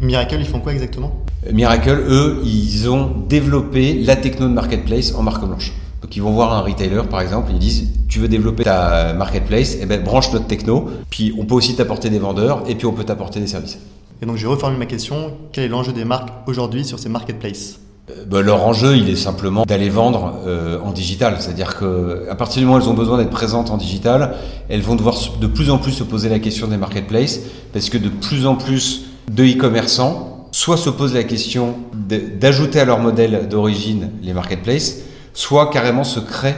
Miracle, 0.00 0.36
ils 0.38 0.46
font 0.46 0.60
quoi 0.60 0.72
exactement? 0.72 1.24
Miracle, 1.52 2.04
eux, 2.06 2.42
ils 2.44 2.88
ont 2.90 3.10
développé 3.28 3.94
la 3.94 4.16
techno 4.16 4.48
de 4.48 4.52
marketplace 4.52 5.14
en 5.14 5.22
marque 5.22 5.44
blanche. 5.44 5.72
Donc 6.02 6.14
ils 6.16 6.22
vont 6.22 6.32
voir 6.32 6.52
un 6.52 6.60
retailer 6.60 7.02
par 7.08 7.20
exemple, 7.20 7.50
ils 7.52 7.58
disent 7.58 7.88
tu 8.08 8.18
veux 8.18 8.28
développer 8.28 8.64
ta 8.64 9.12
marketplace, 9.14 9.74
et 9.74 9.80
eh 9.82 9.86
ben 9.86 10.02
branche 10.02 10.32
notre 10.32 10.46
techno, 10.46 10.88
puis 11.10 11.34
on 11.38 11.44
peut 11.44 11.54
aussi 11.54 11.74
t'apporter 11.74 12.10
des 12.10 12.18
vendeurs 12.18 12.62
et 12.68 12.74
puis 12.74 12.86
on 12.86 12.92
peut 12.92 13.04
t'apporter 13.04 13.40
des 13.40 13.46
services. 13.46 13.78
Et 14.22 14.26
donc 14.26 14.36
je 14.36 14.46
reformule 14.46 14.78
ma 14.78 14.86
question, 14.86 15.32
quel 15.52 15.64
est 15.64 15.68
l'enjeu 15.68 15.92
des 15.92 16.04
marques 16.04 16.28
aujourd'hui 16.46 16.84
sur 16.84 16.98
ces 16.98 17.08
marketplaces? 17.08 17.80
Euh, 18.10 18.24
ben, 18.26 18.40
leur 18.40 18.64
enjeu, 18.64 18.96
il 18.96 19.08
est 19.08 19.16
simplement 19.16 19.64
d'aller 19.64 19.88
vendre 19.88 20.40
euh, 20.46 20.78
en 20.80 20.92
digital. 20.92 21.36
C'est-à-dire 21.38 21.76
que 21.76 22.26
à 22.30 22.34
partir 22.34 22.60
du 22.60 22.66
moment 22.66 22.78
où 22.78 22.82
elles 22.82 22.88
ont 22.88 22.94
besoin 22.94 23.18
d'être 23.18 23.30
présentes 23.30 23.70
en 23.70 23.76
digital, 23.76 24.34
elles 24.68 24.82
vont 24.82 24.94
devoir 24.94 25.16
de 25.40 25.46
plus 25.46 25.70
en 25.70 25.78
plus 25.78 25.92
se 25.92 26.04
poser 26.04 26.28
la 26.28 26.38
question 26.38 26.68
des 26.68 26.76
marketplaces, 26.76 27.40
parce 27.72 27.90
que 27.90 27.98
de 27.98 28.08
plus 28.08 28.46
en 28.46 28.54
plus 28.54 29.06
de 29.30 29.44
e-commerçants 29.44 30.48
soit 30.52 30.76
se 30.76 30.88
posent 30.88 31.14
la 31.14 31.24
question 31.24 31.74
d'ajouter 31.94 32.80
à 32.80 32.84
leur 32.84 32.98
modèle 32.98 33.48
d'origine 33.48 34.10
les 34.22 34.32
marketplaces, 34.32 35.02
soit 35.34 35.70
carrément 35.70 36.04
se 36.04 36.18
créent 36.20 36.56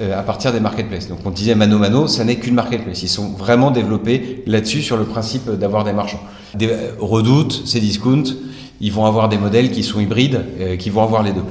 à 0.00 0.22
partir 0.22 0.52
des 0.52 0.60
marketplaces. 0.60 1.08
Donc 1.08 1.18
on 1.24 1.30
disait 1.30 1.54
Mano 1.54 1.78
Mano, 1.78 2.06
ça 2.06 2.24
n'est 2.24 2.36
qu'une 2.36 2.54
marketplace. 2.54 3.02
Ils 3.02 3.08
sont 3.08 3.28
vraiment 3.28 3.70
développés 3.70 4.42
là-dessus 4.46 4.82
sur 4.82 4.96
le 4.96 5.04
principe 5.04 5.50
d'avoir 5.50 5.84
des 5.84 5.92
marchands. 5.92 6.22
Des 6.54 6.68
euh, 6.68 6.92
redoutes, 6.98 7.62
ces 7.66 7.80
discounts, 7.80 8.34
ils 8.80 8.92
vont 8.92 9.04
avoir 9.04 9.28
des 9.28 9.38
modèles 9.38 9.70
qui 9.70 9.82
sont 9.82 10.00
hybrides, 10.00 10.44
euh, 10.60 10.76
qui 10.76 10.90
vont 10.90 11.02
avoir 11.02 11.22
les 11.22 11.32
deux. 11.32 11.44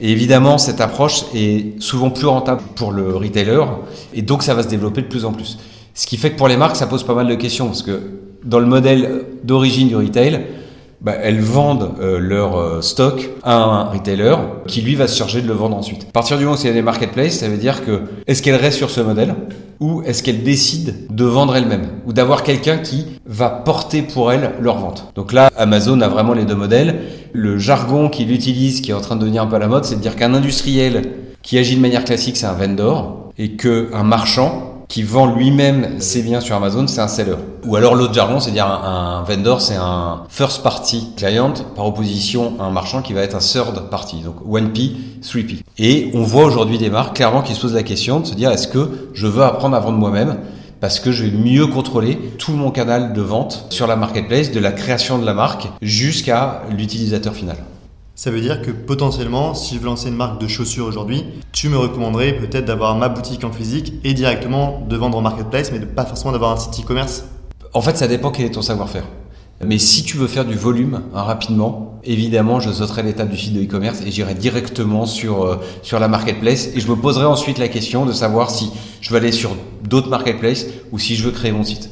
Et 0.00 0.12
évidemment, 0.12 0.56
cette 0.56 0.80
approche 0.80 1.24
est 1.34 1.80
souvent 1.80 2.10
plus 2.10 2.26
rentable 2.26 2.62
pour 2.74 2.92
le 2.92 3.14
retailer, 3.16 3.60
et 4.14 4.22
donc 4.22 4.42
ça 4.42 4.54
va 4.54 4.62
se 4.62 4.68
développer 4.68 5.02
de 5.02 5.08
plus 5.08 5.26
en 5.26 5.32
plus. 5.32 5.58
Ce 5.92 6.06
qui 6.06 6.16
fait 6.16 6.30
que 6.30 6.38
pour 6.38 6.48
les 6.48 6.56
marques, 6.56 6.76
ça 6.76 6.86
pose 6.86 7.04
pas 7.04 7.14
mal 7.14 7.26
de 7.26 7.34
questions, 7.34 7.66
parce 7.66 7.82
que 7.82 8.00
dans 8.42 8.60
le 8.60 8.66
modèle 8.66 9.24
d'origine 9.44 9.88
du 9.88 9.96
retail, 9.96 10.40
bah, 11.00 11.14
elles 11.22 11.40
vendent 11.40 11.92
euh, 12.00 12.18
leur 12.18 12.58
euh, 12.58 12.80
stock 12.82 13.30
à 13.42 13.56
un 13.56 13.84
retailer 13.84 14.36
qui 14.66 14.82
lui 14.82 14.94
va 14.94 15.08
se 15.08 15.16
charger 15.16 15.40
de 15.40 15.48
le 15.48 15.54
vendre 15.54 15.76
ensuite. 15.76 16.04
À 16.08 16.12
partir 16.12 16.36
du 16.36 16.44
moment 16.44 16.56
où 16.62 16.66
a 16.66 16.72
des 16.72 16.82
marketplaces, 16.82 17.38
ça 17.38 17.48
veut 17.48 17.56
dire 17.56 17.84
que 17.84 18.02
est-ce 18.26 18.42
qu'elle 18.42 18.56
reste 18.56 18.76
sur 18.76 18.90
ce 18.90 19.00
modèle 19.00 19.34
ou 19.80 20.02
est-ce 20.02 20.22
qu'elle 20.22 20.42
décide 20.42 21.06
de 21.10 21.24
vendre 21.24 21.56
elle-même 21.56 21.86
ou 22.06 22.12
d'avoir 22.12 22.42
quelqu'un 22.42 22.76
qui 22.76 23.06
va 23.24 23.48
porter 23.48 24.02
pour 24.02 24.30
elle 24.30 24.52
leur 24.60 24.78
vente? 24.78 25.10
Donc 25.14 25.32
là, 25.32 25.50
Amazon 25.56 26.02
a 26.02 26.08
vraiment 26.08 26.34
les 26.34 26.44
deux 26.44 26.54
modèles. 26.54 27.00
Le 27.32 27.58
jargon 27.58 28.10
qu'il 28.10 28.30
utilise, 28.30 28.82
qui 28.82 28.90
est 28.90 28.94
en 28.94 29.00
train 29.00 29.16
de 29.16 29.22
devenir 29.22 29.42
un 29.42 29.46
peu 29.46 29.56
à 29.56 29.60
la 29.60 29.68
mode, 29.68 29.86
c'est 29.86 29.96
de 29.96 30.00
dire 30.00 30.16
qu'un 30.16 30.34
industriel 30.34 31.12
qui 31.42 31.56
agit 31.56 31.76
de 31.76 31.80
manière 31.80 32.04
classique, 32.04 32.36
c'est 32.36 32.46
un 32.46 32.52
vendor 32.52 33.30
et 33.38 33.56
qu'un 33.56 34.02
marchand 34.02 34.69
qui 34.90 35.04
vend 35.04 35.32
lui-même 35.32 36.00
ses 36.00 36.20
biens 36.20 36.40
sur 36.40 36.56
Amazon, 36.56 36.86
c'est 36.88 37.00
un 37.00 37.08
seller. 37.08 37.36
Ou 37.64 37.76
alors 37.76 37.94
l'autre 37.94 38.12
jargon, 38.12 38.40
c'est 38.40 38.50
dire 38.50 38.66
un, 38.66 39.22
vendor, 39.22 39.60
c'est 39.62 39.76
un 39.76 40.24
first 40.28 40.64
party 40.64 41.10
client 41.16 41.54
par 41.76 41.86
opposition 41.86 42.54
à 42.58 42.64
un 42.64 42.70
marchand 42.70 43.00
qui 43.00 43.12
va 43.12 43.22
être 43.22 43.36
un 43.36 43.38
third 43.38 43.88
party, 43.88 44.22
donc 44.22 44.44
1P, 44.44 44.96
3P. 45.22 45.60
Et 45.78 46.10
on 46.12 46.22
voit 46.22 46.44
aujourd'hui 46.44 46.76
des 46.76 46.90
marques 46.90 47.16
clairement 47.16 47.40
qui 47.40 47.54
se 47.54 47.60
posent 47.60 47.74
la 47.74 47.84
question 47.84 48.18
de 48.18 48.26
se 48.26 48.34
dire 48.34 48.50
est-ce 48.50 48.66
que 48.66 49.10
je 49.14 49.28
veux 49.28 49.44
apprendre 49.44 49.76
à 49.76 49.80
vendre 49.80 49.96
moi-même 49.96 50.38
parce 50.80 50.98
que 50.98 51.12
je 51.12 51.24
vais 51.24 51.36
mieux 51.36 51.68
contrôler 51.68 52.16
tout 52.38 52.52
mon 52.52 52.72
canal 52.72 53.12
de 53.12 53.22
vente 53.22 53.66
sur 53.70 53.86
la 53.86 53.94
marketplace, 53.94 54.50
de 54.50 54.58
la 54.58 54.72
création 54.72 55.18
de 55.18 55.26
la 55.26 55.34
marque 55.34 55.68
jusqu'à 55.82 56.62
l'utilisateur 56.70 57.34
final? 57.34 57.58
Ça 58.22 58.30
veut 58.30 58.42
dire 58.42 58.60
que 58.60 58.70
potentiellement, 58.70 59.54
si 59.54 59.76
je 59.76 59.80
veux 59.80 59.86
lancer 59.86 60.08
une 60.08 60.14
marque 60.14 60.38
de 60.42 60.46
chaussures 60.46 60.84
aujourd'hui, 60.84 61.24
tu 61.52 61.70
me 61.70 61.78
recommanderais 61.78 62.34
peut-être 62.34 62.66
d'avoir 62.66 62.94
ma 62.94 63.08
boutique 63.08 63.44
en 63.44 63.50
physique 63.50 63.94
et 64.04 64.12
directement 64.12 64.86
de 64.86 64.94
vendre 64.94 65.16
en 65.16 65.22
marketplace, 65.22 65.72
mais 65.72 65.78
de 65.78 65.86
pas 65.86 66.04
forcément 66.04 66.30
d'avoir 66.30 66.52
un 66.52 66.58
site 66.58 66.84
e-commerce 66.84 67.24
En 67.72 67.80
fait, 67.80 67.96
ça 67.96 68.08
dépend 68.08 68.30
quel 68.30 68.44
est 68.44 68.50
ton 68.50 68.60
savoir-faire. 68.60 69.04
Mais 69.64 69.78
si 69.78 70.02
tu 70.02 70.18
veux 70.18 70.26
faire 70.26 70.44
du 70.44 70.54
volume 70.54 71.00
hein, 71.14 71.22
rapidement, 71.22 71.98
évidemment, 72.04 72.60
je 72.60 72.70
sauterai 72.70 73.04
l'étape 73.04 73.30
du 73.30 73.38
site 73.38 73.54
de 73.54 73.62
e-commerce 73.62 74.02
et 74.02 74.10
j'irai 74.10 74.34
directement 74.34 75.06
sur 75.06 75.46
euh, 75.46 75.56
sur 75.82 75.98
la 75.98 76.08
marketplace 76.08 76.68
et 76.74 76.80
je 76.80 76.90
me 76.90 76.96
poserai 76.96 77.24
ensuite 77.24 77.56
la 77.56 77.68
question 77.68 78.04
de 78.04 78.12
savoir 78.12 78.50
si 78.50 78.70
je 79.00 79.08
veux 79.08 79.16
aller 79.16 79.32
sur 79.32 79.56
d'autres 79.88 80.10
marketplaces 80.10 80.66
ou 80.92 80.98
si 80.98 81.16
je 81.16 81.24
veux 81.24 81.30
créer 81.30 81.52
mon 81.52 81.64
site. 81.64 81.88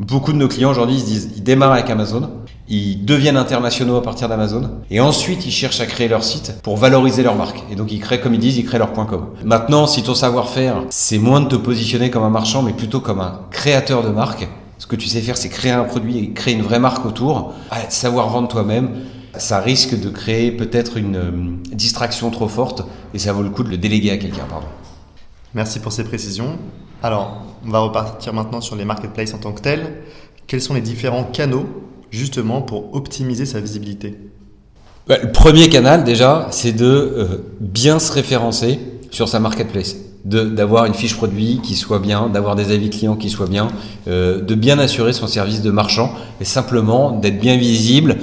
Beaucoup 0.00 0.32
de 0.32 0.38
nos 0.38 0.48
clients 0.48 0.70
aujourd'hui 0.70 0.98
se 0.98 1.04
disent 1.04 1.30
ils 1.36 1.42
démarrent 1.42 1.72
avec 1.72 1.90
Amazon, 1.90 2.30
ils 2.68 3.04
deviennent 3.04 3.36
internationaux 3.36 3.96
à 3.96 4.02
partir 4.02 4.30
d'Amazon 4.30 4.70
et 4.90 4.98
ensuite 4.98 5.44
ils 5.44 5.50
cherchent 5.50 5.82
à 5.82 5.84
créer 5.84 6.08
leur 6.08 6.24
site 6.24 6.54
pour 6.62 6.78
valoriser 6.78 7.22
leur 7.22 7.34
marque. 7.34 7.62
Et 7.70 7.74
donc 7.74 7.92
ils 7.92 8.00
créent 8.00 8.18
comme 8.18 8.32
ils 8.32 8.40
disent, 8.40 8.56
ils 8.56 8.64
créent 8.64 8.78
leur 8.78 8.94
.com. 8.94 9.34
Maintenant, 9.44 9.86
si 9.86 10.02
ton 10.02 10.14
savoir-faire, 10.14 10.84
c'est 10.88 11.18
moins 11.18 11.42
de 11.42 11.48
te 11.48 11.56
positionner 11.56 12.08
comme 12.08 12.22
un 12.22 12.30
marchand 12.30 12.62
mais 12.62 12.72
plutôt 12.72 13.00
comme 13.00 13.20
un 13.20 13.40
créateur 13.50 14.02
de 14.02 14.08
marque, 14.08 14.48
ce 14.78 14.86
que 14.86 14.96
tu 14.96 15.06
sais 15.06 15.20
faire, 15.20 15.36
c'est 15.36 15.50
créer 15.50 15.72
un 15.72 15.84
produit 15.84 16.16
et 16.16 16.32
créer 16.32 16.54
une 16.54 16.62
vraie 16.62 16.78
marque 16.78 17.04
autour. 17.04 17.52
savoir 17.90 18.30
vendre 18.30 18.48
toi-même, 18.48 19.00
ça 19.36 19.60
risque 19.60 20.00
de 20.00 20.08
créer 20.08 20.50
peut-être 20.50 20.96
une 20.96 21.16
euh, 21.16 21.30
distraction 21.74 22.30
trop 22.30 22.48
forte 22.48 22.84
et 23.12 23.18
ça 23.18 23.34
vaut 23.34 23.42
le 23.42 23.50
coup 23.50 23.64
de 23.64 23.68
le 23.68 23.76
déléguer 23.76 24.12
à 24.12 24.16
quelqu'un. 24.16 24.46
Pardon. 24.48 24.66
Merci 25.52 25.78
pour 25.78 25.92
ces 25.92 26.04
précisions. 26.04 26.56
Alors, 27.02 27.42
on 27.66 27.70
va 27.70 27.80
repartir 27.80 28.32
maintenant 28.34 28.60
sur 28.60 28.76
les 28.76 28.84
marketplaces 28.84 29.32
en 29.34 29.38
tant 29.38 29.52
que 29.52 29.62
tels. 29.62 30.02
Quels 30.46 30.60
sont 30.60 30.74
les 30.74 30.80
différents 30.80 31.24
canaux 31.24 31.66
justement 32.10 32.60
pour 32.60 32.94
optimiser 32.94 33.46
sa 33.46 33.60
visibilité 33.60 34.18
bah, 35.06 35.16
Le 35.22 35.32
premier 35.32 35.68
canal 35.68 36.04
déjà, 36.04 36.48
c'est 36.50 36.72
de 36.72 36.84
euh, 36.86 37.26
bien 37.60 37.98
se 37.98 38.12
référencer 38.12 38.78
sur 39.10 39.28
sa 39.28 39.40
marketplace 39.40 39.96
d'avoir 40.24 40.84
une 40.84 40.92
fiche 40.92 41.16
produit 41.16 41.60
qui 41.62 41.74
soit 41.74 41.98
bien, 41.98 42.28
d'avoir 42.28 42.54
des 42.54 42.72
avis 42.72 42.90
clients 42.90 43.16
qui 43.16 43.30
soient 43.30 43.46
bien, 43.46 43.68
euh, 44.06 44.42
de 44.42 44.54
bien 44.54 44.78
assurer 44.78 45.14
son 45.14 45.26
service 45.26 45.62
de 45.62 45.70
marchand 45.70 46.12
et 46.42 46.44
simplement 46.44 47.12
d'être 47.12 47.40
bien 47.40 47.56
visible, 47.56 48.18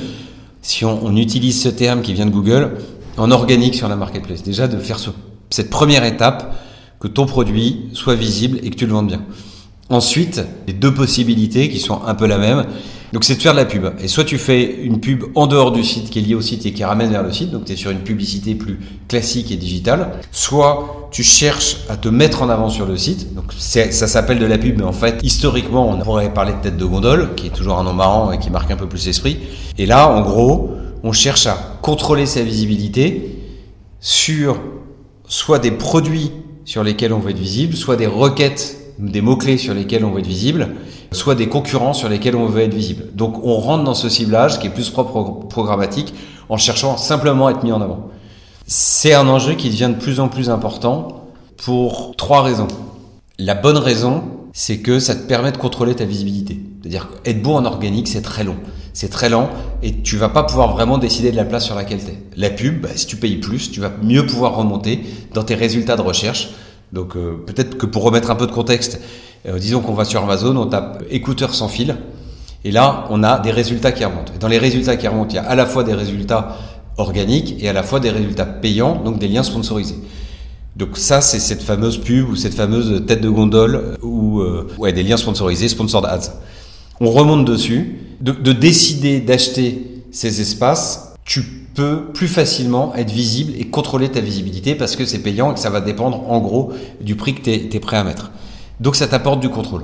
si 0.61 0.85
on, 0.85 1.15
utilise 1.15 1.59
ce 1.59 1.69
terme 1.69 2.01
qui 2.01 2.13
vient 2.13 2.27
de 2.27 2.31
Google, 2.31 2.73
en 3.17 3.31
organique 3.31 3.73
sur 3.73 3.87
la 3.87 3.95
marketplace. 3.95 4.43
Déjà 4.43 4.67
de 4.67 4.77
faire 4.77 4.99
ce, 4.99 5.09
cette 5.49 5.71
première 5.71 6.03
étape, 6.03 6.53
que 6.99 7.07
ton 7.07 7.25
produit 7.25 7.89
soit 7.93 8.15
visible 8.15 8.59
et 8.63 8.69
que 8.69 8.75
tu 8.75 8.85
le 8.85 8.93
vendes 8.93 9.07
bien. 9.07 9.21
Ensuite, 9.89 10.41
les 10.67 10.73
deux 10.73 10.93
possibilités 10.93 11.69
qui 11.69 11.79
sont 11.79 12.01
un 12.05 12.15
peu 12.15 12.27
la 12.27 12.37
même, 12.37 12.65
donc 13.13 13.23
c'est 13.23 13.35
de 13.35 13.41
faire 13.41 13.53
de 13.53 13.57
la 13.57 13.65
pub. 13.65 13.85
Et 14.01 14.09
soit 14.09 14.25
tu 14.25 14.37
fais 14.37 14.81
une 14.83 14.99
pub 14.99 15.23
en 15.35 15.47
dehors 15.47 15.71
du 15.71 15.83
site 15.83 16.09
qui 16.09 16.19
est 16.19 16.21
liée 16.21 16.35
au 16.35 16.41
site 16.41 16.65
et 16.65 16.73
qui 16.73 16.83
ramène 16.83 17.09
vers 17.09 17.23
le 17.23 17.31
site, 17.31 17.51
donc 17.51 17.63
tu 17.63 17.71
es 17.71 17.75
sur 17.77 17.91
une 17.91 17.99
publicité 17.99 18.53
plus 18.53 18.79
classique 19.07 19.49
et 19.49 19.55
digitale, 19.55 20.11
soit 20.31 21.07
tu 21.11 21.23
cherches 21.23 21.77
à 21.87 21.95
te 21.95 22.09
mettre 22.09 22.41
en 22.41 22.49
avant 22.49 22.69
sur 22.69 22.85
le 22.85 22.97
site. 22.97 23.33
Donc 23.33 23.53
ça 23.57 24.07
s'appelle 24.07 24.39
de 24.39 24.45
la 24.45 24.57
pub, 24.57 24.77
mais 24.77 24.83
en 24.83 24.91
fait 24.91 25.19
historiquement 25.23 25.89
on 25.89 25.99
pourrait 25.99 26.33
parler 26.33 26.51
de 26.51 26.59
tête 26.59 26.77
de 26.77 26.85
gondole, 26.85 27.33
qui 27.35 27.47
est 27.47 27.51
toujours 27.51 27.79
un 27.79 27.83
nom 27.83 27.93
marrant 27.93 28.33
et 28.33 28.39
qui 28.39 28.49
marque 28.49 28.71
un 28.71 28.77
peu 28.77 28.87
plus 28.87 29.05
l'esprit. 29.05 29.37
Et 29.77 29.85
là, 29.85 30.09
en 30.09 30.21
gros, 30.21 30.71
on 31.03 31.13
cherche 31.13 31.47
à 31.47 31.77
contrôler 31.81 32.25
sa 32.25 32.41
visibilité 32.41 33.39
sur 34.01 34.59
soit 35.29 35.59
des 35.59 35.71
produits 35.71 36.31
sur 36.67 36.83
lesquels 36.83 37.13
on 37.13 37.19
veut 37.19 37.31
être 37.31 37.39
visible, 37.39 37.75
soit 37.75 37.95
des 37.95 38.07
requêtes, 38.07 38.77
des 38.99 39.21
mots-clés 39.21 39.57
sur 39.57 39.73
lesquels 39.73 40.03
on 40.03 40.11
veut 40.11 40.19
être 40.19 40.27
visible, 40.27 40.75
soit 41.13 41.33
des 41.33 41.47
concurrents 41.47 41.93
sur 41.93 42.09
lesquels 42.09 42.35
on 42.35 42.45
veut 42.45 42.61
être 42.61 42.73
visible. 42.73 43.05
Donc 43.15 43.41
on 43.43 43.55
rentre 43.55 43.85
dans 43.85 43.93
ce 43.93 44.09
ciblage 44.09 44.59
qui 44.59 44.67
est 44.67 44.69
plus 44.69 44.89
propre 44.89 45.47
programmatique 45.47 46.13
en 46.49 46.57
cherchant 46.57 46.97
simplement 46.97 47.47
à 47.47 47.51
être 47.51 47.63
mis 47.63 47.71
en 47.71 47.81
avant. 47.81 48.09
C'est 48.67 49.13
un 49.13 49.29
enjeu 49.29 49.53
qui 49.53 49.69
devient 49.69 49.91
de 49.95 49.99
plus 49.99 50.19
en 50.19 50.27
plus 50.27 50.49
important 50.49 51.29
pour 51.55 52.15
trois 52.17 52.41
raisons. 52.41 52.67
La 53.39 53.55
bonne 53.55 53.77
raison, 53.77 54.23
c'est 54.51 54.79
que 54.79 54.99
ça 54.99 55.15
te 55.15 55.25
permet 55.25 55.53
de 55.53 55.57
contrôler 55.57 55.95
ta 55.95 56.03
visibilité. 56.03 56.59
C'est-à-dire 56.81 57.07
être 57.23 57.41
beau 57.41 57.53
en 57.53 57.63
organique, 57.63 58.09
c'est 58.09 58.21
très 58.21 58.43
long. 58.43 58.57
C'est 58.97 59.09
très 59.09 59.29
lent 59.29 59.51
et 59.83 60.01
tu 60.01 60.17
vas 60.17 60.29
pas 60.29 60.41
pouvoir 60.41 60.73
vraiment 60.73 60.97
décider 60.97 61.29
de 61.29 61.35
la 61.35 61.45
place 61.45 61.63
sur 61.63 61.75
laquelle 61.75 61.99
tu 62.03 62.09
es. 62.09 62.17
La 62.35 62.49
pub, 62.49 62.81
bah, 62.81 62.89
si 62.95 63.05
tu 63.05 63.15
payes 63.15 63.35
plus, 63.35 63.69
tu 63.69 63.79
vas 63.79 63.91
mieux 64.01 64.25
pouvoir 64.25 64.55
remonter 64.55 65.05
dans 65.35 65.43
tes 65.43 65.53
résultats 65.53 65.95
de 65.95 66.01
recherche. 66.01 66.49
Donc 66.93 67.15
euh, 67.15 67.37
peut-être 67.45 67.77
que 67.77 67.85
pour 67.85 68.01
remettre 68.01 68.31
un 68.31 68.35
peu 68.35 68.47
de 68.47 68.51
contexte, 68.51 68.99
euh, 69.47 69.59
disons 69.59 69.81
qu'on 69.81 69.93
va 69.93 70.03
sur 70.03 70.23
Amazon, 70.23 70.57
on 70.57 70.65
tape 70.65 71.03
écouteurs 71.11 71.53
sans 71.53 71.67
fil, 71.67 71.95
et 72.65 72.71
là, 72.71 73.05
on 73.11 73.21
a 73.21 73.37
des 73.37 73.51
résultats 73.51 73.91
qui 73.91 74.03
remontent. 74.03 74.33
Et 74.35 74.39
dans 74.39 74.47
les 74.47 74.57
résultats 74.57 74.97
qui 74.97 75.07
remontent, 75.07 75.29
il 75.29 75.35
y 75.35 75.37
a 75.37 75.43
à 75.43 75.53
la 75.53 75.67
fois 75.67 75.83
des 75.83 75.93
résultats 75.93 76.57
organiques 76.97 77.53
et 77.59 77.69
à 77.69 77.73
la 77.73 77.83
fois 77.83 77.99
des 77.99 78.09
résultats 78.09 78.47
payants, 78.47 79.03
donc 79.03 79.19
des 79.19 79.27
liens 79.27 79.43
sponsorisés. 79.43 79.99
Donc 80.75 80.97
ça, 80.97 81.21
c'est 81.21 81.39
cette 81.39 81.61
fameuse 81.61 81.99
pub 81.99 82.27
ou 82.29 82.35
cette 82.35 82.55
fameuse 82.55 83.05
tête 83.05 83.21
de 83.21 83.29
gondole 83.29 83.95
ou 84.01 84.39
euh, 84.39 84.67
ouais, 84.79 84.91
des 84.91 85.03
liens 85.03 85.17
sponsorisés, 85.17 85.67
sponsored 85.67 86.05
ads. 86.05 86.31
On 86.99 87.11
remonte 87.11 87.45
dessus. 87.45 88.06
De, 88.21 88.31
de 88.31 88.51
décider 88.51 89.19
d'acheter 89.19 90.03
ces 90.11 90.41
espaces, 90.41 91.13
tu 91.23 91.43
peux 91.75 92.05
plus 92.13 92.27
facilement 92.27 92.95
être 92.95 93.11
visible 93.11 93.53
et 93.57 93.65
contrôler 93.65 94.09
ta 94.09 94.19
visibilité 94.19 94.73
parce 94.73 94.95
que 94.95 95.05
c'est 95.05 95.19
payant 95.19 95.51
et 95.51 95.53
que 95.53 95.59
ça 95.59 95.69
va 95.69 95.81
dépendre 95.81 96.23
en 96.31 96.39
gros 96.39 96.71
du 97.01 97.15
prix 97.15 97.35
que 97.35 97.41
tu 97.41 97.51
es 97.51 97.79
prêt 97.79 97.97
à 97.97 98.03
mettre. 98.03 98.31
Donc 98.79 98.95
ça 98.95 99.07
t'apporte 99.07 99.39
du 99.39 99.49
contrôle. 99.49 99.83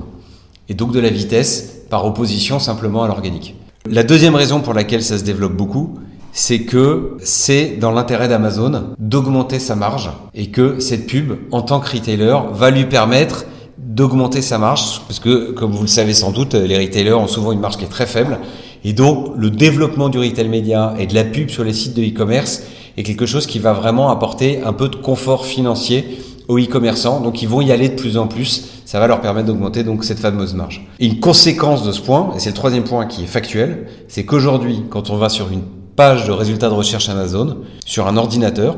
Et 0.68 0.74
donc 0.74 0.92
de 0.92 0.98
la 0.98 1.10
vitesse 1.10 1.82
par 1.90 2.04
opposition 2.04 2.58
simplement 2.58 3.04
à 3.04 3.08
l'organique. 3.08 3.54
La 3.88 4.02
deuxième 4.02 4.34
raison 4.34 4.60
pour 4.60 4.74
laquelle 4.74 5.02
ça 5.02 5.18
se 5.18 5.24
développe 5.24 5.54
beaucoup, 5.54 5.98
c'est 6.32 6.60
que 6.60 7.16
c'est 7.22 7.76
dans 7.76 7.92
l'intérêt 7.92 8.28
d'Amazon 8.28 8.94
d'augmenter 8.98 9.60
sa 9.60 9.76
marge 9.76 10.10
et 10.34 10.50
que 10.50 10.80
cette 10.80 11.06
pub, 11.06 11.34
en 11.52 11.62
tant 11.62 11.78
que 11.80 11.90
retailer, 11.90 12.36
va 12.52 12.70
lui 12.70 12.86
permettre 12.86 13.44
d'augmenter 13.94 14.42
sa 14.42 14.58
marge 14.58 15.02
parce 15.06 15.20
que, 15.20 15.52
comme 15.52 15.70
vous 15.70 15.82
le 15.82 15.88
savez 15.88 16.14
sans 16.14 16.32
doute, 16.32 16.54
les 16.54 16.76
retailers 16.76 17.14
ont 17.14 17.28
souvent 17.28 17.52
une 17.52 17.60
marge 17.60 17.76
qui 17.76 17.84
est 17.84 17.88
très 17.88 18.06
faible 18.06 18.38
et 18.84 18.92
donc 18.92 19.32
le 19.36 19.50
développement 19.50 20.08
du 20.08 20.18
retail 20.18 20.48
média 20.48 20.94
et 20.98 21.06
de 21.06 21.14
la 21.14 21.24
pub 21.24 21.48
sur 21.48 21.64
les 21.64 21.72
sites 21.72 21.94
de 21.94 22.02
e-commerce 22.02 22.62
est 22.96 23.02
quelque 23.02 23.26
chose 23.26 23.46
qui 23.46 23.58
va 23.58 23.72
vraiment 23.72 24.10
apporter 24.10 24.62
un 24.62 24.72
peu 24.72 24.88
de 24.88 24.96
confort 24.96 25.46
financier 25.46 26.18
aux 26.48 26.58
e-commerçants. 26.58 27.20
Donc 27.20 27.40
ils 27.40 27.48
vont 27.48 27.60
y 27.60 27.72
aller 27.72 27.88
de 27.88 27.94
plus 27.94 28.18
en 28.18 28.26
plus. 28.26 28.68
Ça 28.84 29.00
va 29.00 29.06
leur 29.06 29.20
permettre 29.20 29.46
d'augmenter 29.46 29.84
donc 29.84 30.04
cette 30.04 30.18
fameuse 30.18 30.54
marge. 30.54 30.86
Une 31.00 31.18
conséquence 31.18 31.84
de 31.84 31.92
ce 31.92 32.00
point, 32.00 32.32
et 32.36 32.38
c'est 32.38 32.50
le 32.50 32.54
troisième 32.54 32.84
point 32.84 33.06
qui 33.06 33.22
est 33.22 33.26
factuel, 33.26 33.86
c'est 34.08 34.24
qu'aujourd'hui, 34.24 34.82
quand 34.90 35.10
on 35.10 35.16
va 35.16 35.28
sur 35.28 35.50
une 35.50 35.62
page 35.96 36.26
de 36.26 36.32
résultats 36.32 36.68
de 36.68 36.74
recherche 36.74 37.08
Amazon, 37.08 37.58
sur 37.86 38.06
un 38.06 38.16
ordinateur, 38.16 38.74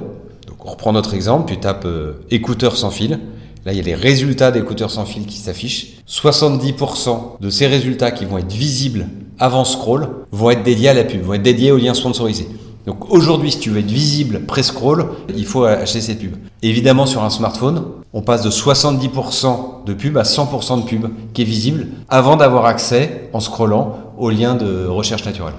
donc 0.47 0.65
on 0.65 0.71
reprend 0.71 0.93
notre 0.93 1.15
exemple, 1.15 1.53
tu 1.53 1.59
tapes 1.59 1.87
euh, 1.87 2.13
écouteurs 2.31 2.77
sans 2.77 2.91
fil, 2.91 3.19
Là, 3.67 3.73
il 3.73 3.79
y 3.79 3.81
a 3.81 3.83
les 3.83 3.97
résultats 3.97 4.53
d'écouteurs 4.53 4.93
sans 4.93 5.05
fil 5.07 5.27
qui 5.27 5.39
s'affichent. 5.39 5.97
70% 6.09 7.41
de 7.41 7.51
ces 7.51 7.67
résultats 7.67 8.13
qui 8.13 8.25
vont 8.25 8.39
être 8.39 8.53
visibles 8.53 9.09
avant 9.41 9.65
scroll 9.65 10.07
vont 10.31 10.51
être 10.51 10.63
dédiés 10.63 10.91
à 10.91 10.95
la 10.95 11.03
pub, 11.03 11.21
vont 11.23 11.35
être 11.35 11.43
dédiés 11.43 11.73
aux 11.73 11.77
liens 11.77 11.93
sponsorisés. 11.93 12.47
Donc 12.87 13.11
aujourd'hui, 13.11 13.51
si 13.51 13.59
tu 13.59 13.71
veux 13.71 13.81
être 13.81 13.91
visible 13.91 14.43
pré-scroll, 14.47 15.09
il 15.37 15.45
faut 15.45 15.65
acheter 15.65 16.01
cette 16.01 16.21
pub. 16.21 16.37
Évidemment, 16.63 17.07
sur 17.07 17.25
un 17.25 17.29
smartphone, 17.29 17.87
on 18.13 18.23
passe 18.23 18.43
de 18.43 18.51
70% 18.51 19.85
de 19.85 19.95
pub 19.95 20.17
à 20.17 20.23
100% 20.23 20.83
de 20.83 20.87
pub 20.87 21.09
qui 21.33 21.43
est 21.43 21.45
visible 21.45 21.89
avant 22.09 22.37
d'avoir 22.37 22.67
accès, 22.67 23.29
en 23.33 23.41
scrollant, 23.41 23.97
aux 24.17 24.31
liens 24.31 24.55
de 24.55 24.87
recherche 24.87 25.25
naturelle. 25.25 25.55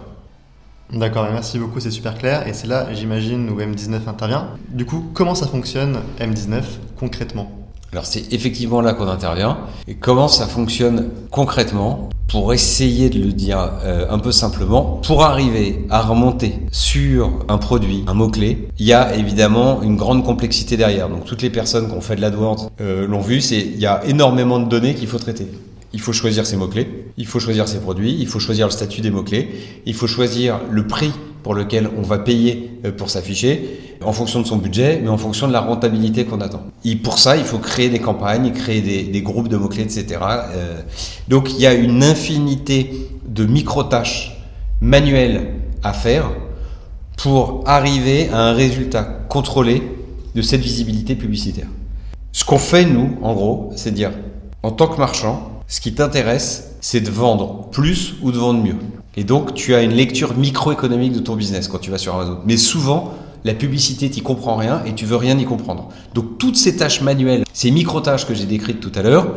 D'accord, 0.94 1.28
merci 1.30 1.60
beaucoup, 1.60 1.82
c'est 1.82 1.92
super 1.92 2.18
clair. 2.18 2.48
Et 2.48 2.54
c'est 2.54 2.68
là, 2.68 2.88
j'imagine, 2.94 3.50
où 3.50 3.60
M19 3.60 4.08
intervient. 4.08 4.48
Du 4.70 4.86
coup, 4.86 5.04
comment 5.14 5.36
ça 5.36 5.46
fonctionne, 5.46 5.98
M19, 6.22 6.62
concrètement? 6.98 7.52
Alors 7.94 8.06
c'est 8.06 8.34
effectivement 8.34 8.82
là 8.82 8.94
qu'on 8.94 9.08
intervient. 9.08 9.58
Et 9.88 9.96
comment 9.96 10.28
ça 10.28 10.46
fonctionne 10.46 11.10
concrètement 11.32 12.10
Pour 12.28 12.54
essayer 12.54 13.10
de 13.10 13.20
le 13.20 13.32
dire 13.32 13.72
euh, 13.84 14.06
un 14.10 14.20
peu 14.20 14.34
simplement, 14.34 15.00
pour 15.06 15.24
arriver 15.24 15.86
à 15.90 16.02
remonter 16.02 16.60
sur 16.72 17.46
un 17.48 17.58
produit, 17.58 18.04
un 18.08 18.14
mot-clé, 18.14 18.68
il 18.78 18.86
y 18.86 18.94
a 18.94 19.16
évidemment 19.16 19.82
une 19.82 19.96
grande 19.96 20.26
complexité 20.26 20.76
derrière. 20.76 21.08
Donc 21.08 21.24
toutes 21.24 21.42
les 21.42 21.50
personnes 21.50 21.88
qui 21.88 21.94
ont 21.94 22.02
fait 22.02 22.18
de 22.18 22.22
l'AdWords 22.22 22.70
euh, 22.82 23.08
l'ont 23.08 23.22
vu, 23.22 23.40
c'est 23.40 23.60
il 23.60 23.80
y 23.80 23.86
a 23.86 24.04
énormément 24.06 24.60
de 24.60 24.66
données 24.68 24.94
qu'il 24.94 25.08
faut 25.08 25.20
traiter. 25.20 25.48
Il 25.94 26.02
faut 26.02 26.12
choisir 26.12 26.46
ses 26.46 26.58
mots-clés, 26.58 27.06
il 27.16 27.26
faut 27.26 27.40
choisir 27.40 27.68
ses 27.70 27.80
produits, 27.80 28.18
il 28.20 28.28
faut 28.28 28.40
choisir 28.40 28.68
le 28.68 28.72
statut 28.72 29.00
des 29.00 29.10
mots-clés, 29.10 29.50
il 29.86 29.94
faut 29.94 30.08
choisir 30.08 30.60
le 30.70 30.86
prix 30.86 31.12
pour 31.48 31.56
lequel 31.56 31.90
on 31.98 32.02
va 32.02 32.20
payer 32.20 32.78
euh, 32.84 32.92
pour 32.92 33.10
s'afficher, 33.10 33.80
en 34.04 34.12
fonction 34.12 34.42
de 34.42 34.46
son 34.46 34.58
budget, 34.58 35.00
mais 35.02 35.08
en 35.08 35.18
fonction 35.18 35.48
de 35.48 35.54
la 35.54 35.62
rentabilité 35.62 36.26
qu'on 36.26 36.42
attend. 36.42 36.64
Et 36.84 36.98
pour 36.98 37.20
ça, 37.20 37.38
il 37.38 37.46
faut 37.46 37.58
créer 37.58 37.88
des 37.88 38.00
campagnes, 38.00 38.52
créer 38.52 38.82
des, 38.82 39.22
groupes 39.22 39.48
de 39.48 39.56
mots-clés, 39.56 39.84
etc. 39.84 40.20
Euh, 40.20 40.82
donc 41.30 41.54
il 41.54 41.62
y 41.62 41.66
a 41.66 41.74
une 41.74 42.04
infinité 42.04 43.08
de 43.26 43.46
micro-tâches 43.46 44.38
manuelles 44.82 45.54
à 45.84 45.94
faire 45.94 46.32
pour 47.16 47.64
arriver 47.66 48.28
à 48.34 48.42
un 48.42 48.52
résultat 48.52 49.04
contrôlé 49.30 49.84
de 50.36 50.42
cette 50.42 50.60
visibilité 50.60 51.16
publicitaire. 51.16 51.68
Ce 52.34 52.44
qu'on 52.44 52.60
fait, 52.60 52.84
nous, 52.84 53.18
en 53.22 53.34
gros, 53.34 53.72
c'est 53.78 53.94
dire, 53.94 54.12
en 54.64 54.72
tant 54.72 54.88
que 54.88 54.98
marchand, 54.98 55.62
ce 55.70 55.80
qui 55.80 55.94
t'intéresse, 55.94 56.67
c'est 56.82 57.02
de 57.02 57.10
vendre 57.10 57.70
plus 57.72 58.16
ou 58.22 58.32
de 58.32 58.38
vendre 58.38 58.64
mieux. 58.64 58.76
Et 59.16 59.24
donc, 59.24 59.54
tu 59.54 59.74
as 59.74 59.82
une 59.82 59.94
lecture 59.94 60.38
microéconomique 60.38 61.14
de 61.14 61.20
ton 61.20 61.36
business 61.36 61.68
quand 61.68 61.80
tu 61.80 61.90
vas 61.90 61.98
sur 61.98 62.14
Amazon. 62.14 62.40
Mais 62.46 62.58
souvent, 62.58 63.14
la 63.44 63.54
publicité, 63.54 64.10
t'y 64.10 64.22
comprends 64.22 64.56
rien 64.56 64.84
et 64.86 64.94
tu 64.94 65.06
veux 65.06 65.16
rien 65.16 65.38
y 65.38 65.46
comprendre. 65.46 65.90
Donc 66.14 66.38
toutes 66.38 66.58
ces 66.58 66.76
tâches 66.76 67.02
manuelles, 67.02 67.46
ces 67.54 67.72
micro-tâches 67.72 68.28
que 68.28 68.34
j'ai 68.34 68.46
décrites 68.46 68.80
tout 68.80 68.92
à 68.94 69.02
l'heure, 69.02 69.36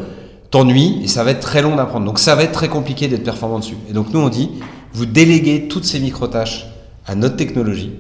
t'ennuient 0.50 1.00
et 1.02 1.06
ça 1.06 1.24
va 1.24 1.30
être 1.30 1.40
très 1.40 1.62
long 1.62 1.76
d'apprendre. 1.76 2.06
Donc 2.06 2.18
ça 2.18 2.34
va 2.34 2.42
être 2.42 2.52
très 2.52 2.68
compliqué 2.68 3.08
d'être 3.08 3.24
performant 3.24 3.60
dessus. 3.60 3.76
Et 3.88 3.92
donc 3.92 4.12
nous 4.12 4.20
on 4.20 4.28
dit, 4.28 4.50
vous 4.92 5.06
déléguez 5.06 5.68
toutes 5.68 5.84
ces 5.84 6.00
micro-tâches 6.00 6.66
à 7.06 7.14
notre 7.14 7.36
technologie 7.36 7.92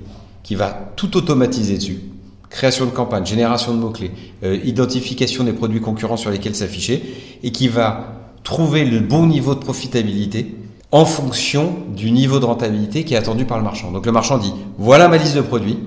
qui 0.42 0.56
va 0.56 0.92
tout 0.96 1.16
automatiser 1.16 1.76
dessus. 1.76 2.00
Création 2.48 2.86
de 2.86 2.90
campagne, 2.90 3.24
génération 3.24 3.72
de 3.72 3.78
mots-clés, 3.78 4.10
euh, 4.42 4.58
identification 4.64 5.44
des 5.44 5.52
produits 5.52 5.80
concurrents 5.80 6.16
sur 6.16 6.30
lesquels 6.30 6.56
s'afficher 6.56 7.02
et 7.44 7.52
qui 7.52 7.68
va 7.68 8.19
trouver 8.42 8.84
le 8.84 9.00
bon 9.00 9.26
niveau 9.26 9.54
de 9.54 9.60
profitabilité 9.60 10.54
en 10.92 11.04
fonction 11.04 11.74
du 11.94 12.10
niveau 12.10 12.40
de 12.40 12.44
rentabilité 12.44 13.04
qui 13.04 13.14
est 13.14 13.16
attendu 13.16 13.44
par 13.44 13.58
le 13.58 13.64
marchand. 13.64 13.92
Donc 13.92 14.06
le 14.06 14.12
marchand 14.12 14.38
dit, 14.38 14.52
voilà 14.78 15.08
ma 15.08 15.18
liste 15.18 15.36
de 15.36 15.40
produits, 15.40 15.78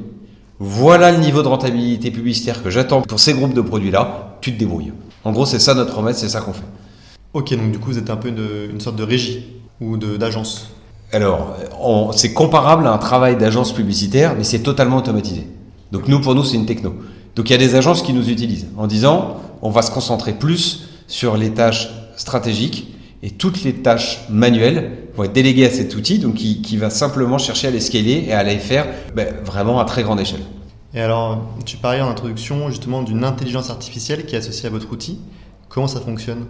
voilà 0.59 1.11
le 1.11 1.17
niveau 1.17 1.41
de 1.41 1.47
rentabilité 1.47 2.11
publicitaire 2.11 2.63
que 2.63 2.69
j'attends 2.69 3.01
pour 3.01 3.19
ces 3.19 3.33
groupes 3.33 3.53
de 3.53 3.61
produits-là, 3.61 4.37
tu 4.41 4.53
te 4.53 4.59
débrouilles. 4.59 4.93
En 5.23 5.31
gros, 5.31 5.45
c'est 5.45 5.59
ça 5.59 5.73
notre 5.73 5.97
remède, 5.97 6.15
c'est 6.15 6.29
ça 6.29 6.41
qu'on 6.41 6.53
fait. 6.53 6.63
Ok, 7.33 7.53
donc 7.55 7.71
du 7.71 7.79
coup, 7.79 7.89
vous 7.89 7.97
êtes 7.97 8.09
un 8.09 8.15
peu 8.15 8.29
une, 8.29 8.79
sorte 8.79 8.95
de 8.95 9.03
régie 9.03 9.45
ou 9.81 9.97
d'agence 9.97 10.69
Alors, 11.11 11.55
c'est 12.15 12.33
comparable 12.33 12.87
à 12.87 12.93
un 12.93 12.97
travail 12.97 13.35
d'agence 13.35 13.73
publicitaire, 13.73 14.35
mais 14.37 14.43
c'est 14.43 14.59
totalement 14.59 14.97
automatisé. 14.97 15.47
Donc 15.91 16.07
nous, 16.07 16.21
pour 16.21 16.35
nous, 16.35 16.43
c'est 16.43 16.55
une 16.55 16.65
techno. 16.65 16.95
Donc 17.35 17.49
il 17.49 17.53
y 17.53 17.55
a 17.55 17.59
des 17.59 17.75
agences 17.75 18.03
qui 18.03 18.13
nous 18.13 18.29
utilisent 18.29 18.67
en 18.77 18.87
disant, 18.87 19.37
on 19.61 19.69
va 19.69 19.81
se 19.81 19.91
concentrer 19.91 20.33
plus 20.33 20.89
sur 21.07 21.35
les 21.35 21.51
tâches 21.51 21.89
stratégiques 22.15 22.87
et 23.21 23.31
toutes 23.31 23.63
les 23.63 23.73
tâches 23.73 24.21
manuelles 24.29 24.91
vont 25.15 25.23
être 25.23 25.33
déléguées 25.33 25.65
à 25.65 25.69
cet 25.69 25.95
outil, 25.95 26.19
donc 26.19 26.35
qui, 26.35 26.77
va 26.77 26.89
simplement 26.89 27.37
chercher 27.37 27.67
à 27.67 27.71
les 27.71 27.79
scaler 27.79 28.25
et 28.27 28.33
à 28.33 28.43
les 28.43 28.57
faire 28.57 28.87
ben, 29.15 29.33
vraiment 29.45 29.79
à 29.79 29.85
très 29.85 30.03
grande 30.03 30.19
échelle. 30.19 30.41
Et 30.93 30.99
alors, 30.99 31.41
tu 31.65 31.77
parlais 31.77 32.01
en 32.01 32.09
introduction 32.09 32.69
justement 32.69 33.01
d'une 33.01 33.23
intelligence 33.23 33.69
artificielle 33.69 34.25
qui 34.25 34.35
est 34.35 34.39
associée 34.39 34.67
à 34.67 34.69
votre 34.69 34.91
outil. 34.91 35.19
Comment 35.69 35.87
ça 35.87 36.01
fonctionne? 36.01 36.45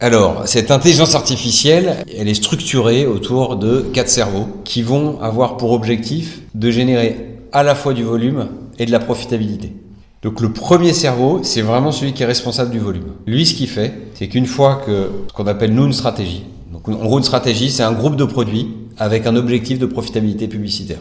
Alors, 0.00 0.46
cette 0.46 0.70
intelligence 0.70 1.16
artificielle, 1.16 2.04
elle 2.16 2.28
est 2.28 2.34
structurée 2.34 3.04
autour 3.04 3.56
de 3.56 3.80
quatre 3.92 4.08
cerveaux 4.08 4.46
qui 4.64 4.82
vont 4.82 5.20
avoir 5.20 5.56
pour 5.56 5.72
objectif 5.72 6.40
de 6.54 6.70
générer 6.70 7.38
à 7.52 7.64
la 7.64 7.74
fois 7.74 7.94
du 7.94 8.04
volume 8.04 8.48
et 8.78 8.86
de 8.86 8.92
la 8.92 9.00
profitabilité. 9.00 9.72
Donc 10.22 10.40
le 10.40 10.52
premier 10.52 10.92
cerveau, 10.92 11.40
c'est 11.44 11.62
vraiment 11.62 11.92
celui 11.92 12.12
qui 12.12 12.24
est 12.24 12.26
responsable 12.26 12.70
du 12.70 12.80
volume. 12.80 13.12
Lui, 13.26 13.46
ce 13.46 13.54
qu'il 13.54 13.68
fait, 13.68 13.94
c'est 14.14 14.28
qu'une 14.28 14.46
fois 14.46 14.82
que 14.84 15.10
ce 15.28 15.32
qu'on 15.32 15.46
appelle 15.46 15.72
nous 15.72 15.86
une 15.86 15.92
stratégie, 15.92 16.44
donc 16.72 16.88
en 16.88 17.04
gros 17.04 17.18
une 17.18 17.24
stratégie, 17.24 17.70
c'est 17.70 17.84
un 17.84 17.92
groupe 17.92 18.16
de 18.16 18.24
produits 18.24 18.68
avec 18.98 19.26
un 19.26 19.36
objectif 19.36 19.78
de 19.78 19.86
profitabilité 19.86 20.48
publicitaire. 20.48 20.98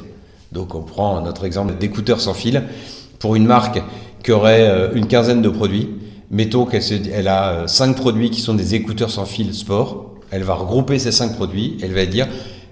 Donc 0.52 0.76
on 0.76 0.82
prend 0.82 1.20
notre 1.22 1.46
exemple 1.46 1.76
d'écouteurs 1.78 2.22
sans 2.22 2.34
fil 2.34 2.64
pour 3.20 3.36
une 3.36 3.46
marque 3.46 3.82
qui 4.24 4.32
aurait 4.32 4.68
euh, 4.70 4.94
une 4.94 5.08
quinzaine 5.08 5.42
de 5.42 5.50
produits. 5.50 5.90
Mettons 6.30 6.66
qu'elle 6.66 7.28
a 7.28 7.50
euh, 7.50 7.68
cinq 7.68 7.96
produits 7.96 8.30
qui 8.30 8.42
sont 8.42 8.54
des 8.54 8.76
écouteurs 8.76 9.10
sans 9.10 9.26
fil 9.26 9.54
sport. 9.54 10.14
Elle 10.30 10.44
va 10.44 10.54
regrouper 10.54 11.00
ces 11.00 11.12
cinq 11.12 11.36
produits. 11.36 11.78
Elle 11.82 11.94
va 11.94 12.06
dire 12.06 12.28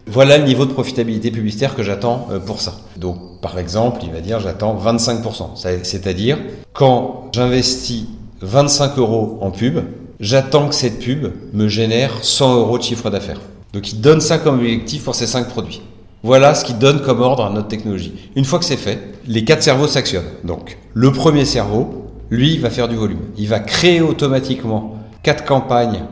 voilà 0.08 0.38
le 0.38 0.46
niveau 0.46 0.66
de 0.66 0.72
profitabilité 0.72 1.32
publicitaire 1.32 1.76
que 1.76 1.84
j'attends 1.84 2.28
euh, 2.32 2.40
pour 2.40 2.62
ça. 2.62 2.76
Donc, 2.98 3.42
par 3.42 3.58
exemple, 3.58 4.02
il 4.04 4.12
va 4.12 4.22
dire 4.22 4.40
j'attends 4.40 4.78
25%. 4.78 5.84
C'est-à-dire, 5.84 6.38
quand 6.74 7.30
j'investis 7.34 8.06
25 8.42 8.98
euros 8.98 9.40
en 9.42 9.52
pub, 9.52 9.80
j'attends 10.20 10.70
que 10.70 10.76
cette 10.76 11.00
pub 11.00 11.32
me 11.54 11.68
génère 11.68 12.24
100 12.24 12.56
euros 12.58 12.78
de 12.78 12.84
chiffre 12.84 13.10
d'affaires. 13.10 13.42
Donc, 13.74 13.92
il 13.92 14.02
donne 14.02 14.22
ça 14.22 14.38
comme 14.38 14.60
objectif 14.60 15.04
pour 15.04 15.16
ces 15.16 15.28
cinq 15.28 15.50
produits. 15.50 15.82
Voilà 16.24 16.56
ce 16.56 16.66
qu'il 16.66 16.78
donne 16.78 17.02
comme 17.02 17.22
ordre 17.22 17.46
à 17.46 17.50
notre 17.50 17.68
technologie. 17.68 18.14
Une 18.36 18.46
fois 18.46 18.58
que 18.58 18.66
c'est 18.66 18.78
fait, 18.78 19.00
les 19.28 19.44
quatre 19.44 19.62
cerveaux 19.62 19.88
s'actionnent. 19.88 20.24
Donc, 20.44 20.78
le 20.94 21.12
premier 21.12 21.46
cerveau, 21.46 22.08
lui, 22.30 22.58
va 22.58 22.70
faire 22.70 22.88
du 22.88 22.96
volume. 22.96 23.20
Il 23.38 23.48
va 23.48 23.60
créer 23.60 24.02
automatiquement 24.02 24.98
quatre 25.22 25.46
campagnes 25.46 26.04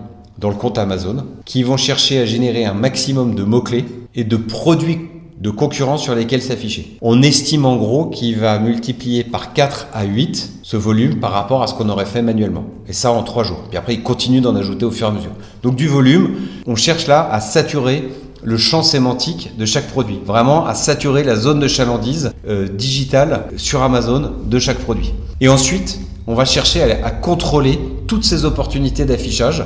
dans 0.43 0.49
le 0.49 0.55
compte 0.55 0.77
Amazon 0.77 1.25
qui 1.45 1.63
vont 1.63 1.77
chercher 1.77 2.19
à 2.19 2.25
générer 2.25 2.65
un 2.65 2.73
maximum 2.73 3.33
de 3.33 3.43
mots-clés 3.43 3.85
et 4.13 4.25
de 4.25 4.35
produits 4.35 4.99
de 5.39 5.49
concurrence 5.49 6.03
sur 6.03 6.15
lesquels 6.15 6.41
s'afficher. 6.41 6.97
On 7.01 7.21
estime 7.21 7.65
en 7.65 7.77
gros 7.77 8.07
qu'il 8.07 8.37
va 8.37 8.59
multiplier 8.59 9.23
par 9.23 9.53
4 9.53 9.87
à 9.93 10.03
8 10.03 10.51
ce 10.61 10.75
volume 10.75 11.21
par 11.21 11.31
rapport 11.31 11.63
à 11.63 11.67
ce 11.67 11.73
qu'on 11.73 11.87
aurait 11.87 12.05
fait 12.05 12.21
manuellement. 12.21 12.65
Et 12.89 12.93
ça 12.93 13.11
en 13.11 13.23
3 13.23 13.45
jours. 13.45 13.63
Puis 13.69 13.77
après, 13.77 13.93
il 13.93 14.03
continue 14.03 14.41
d'en 14.41 14.53
ajouter 14.57 14.83
au 14.83 14.91
fur 14.91 15.07
et 15.07 15.11
à 15.11 15.13
mesure. 15.13 15.31
Donc 15.63 15.77
du 15.77 15.87
volume, 15.87 16.35
on 16.67 16.75
cherche 16.75 17.07
là 17.07 17.29
à 17.31 17.39
saturer 17.39 18.09
le 18.43 18.57
champ 18.57 18.83
sémantique 18.83 19.51
de 19.57 19.65
chaque 19.65 19.87
produit. 19.87 20.19
Vraiment 20.25 20.65
à 20.65 20.73
saturer 20.73 21.23
la 21.23 21.37
zone 21.37 21.61
de 21.61 21.69
chalandise 21.69 22.33
euh, 22.49 22.67
digitale 22.67 23.45
sur 23.55 23.81
Amazon 23.81 24.33
de 24.45 24.59
chaque 24.59 24.79
produit. 24.79 25.13
Et 25.39 25.47
ensuite, 25.47 25.99
on 26.27 26.35
va 26.35 26.43
chercher 26.43 26.83
à 26.83 27.11
contrôler 27.11 27.79
toutes 28.07 28.23
ces 28.23 28.45
opportunités 28.45 29.05
d'affichage 29.05 29.63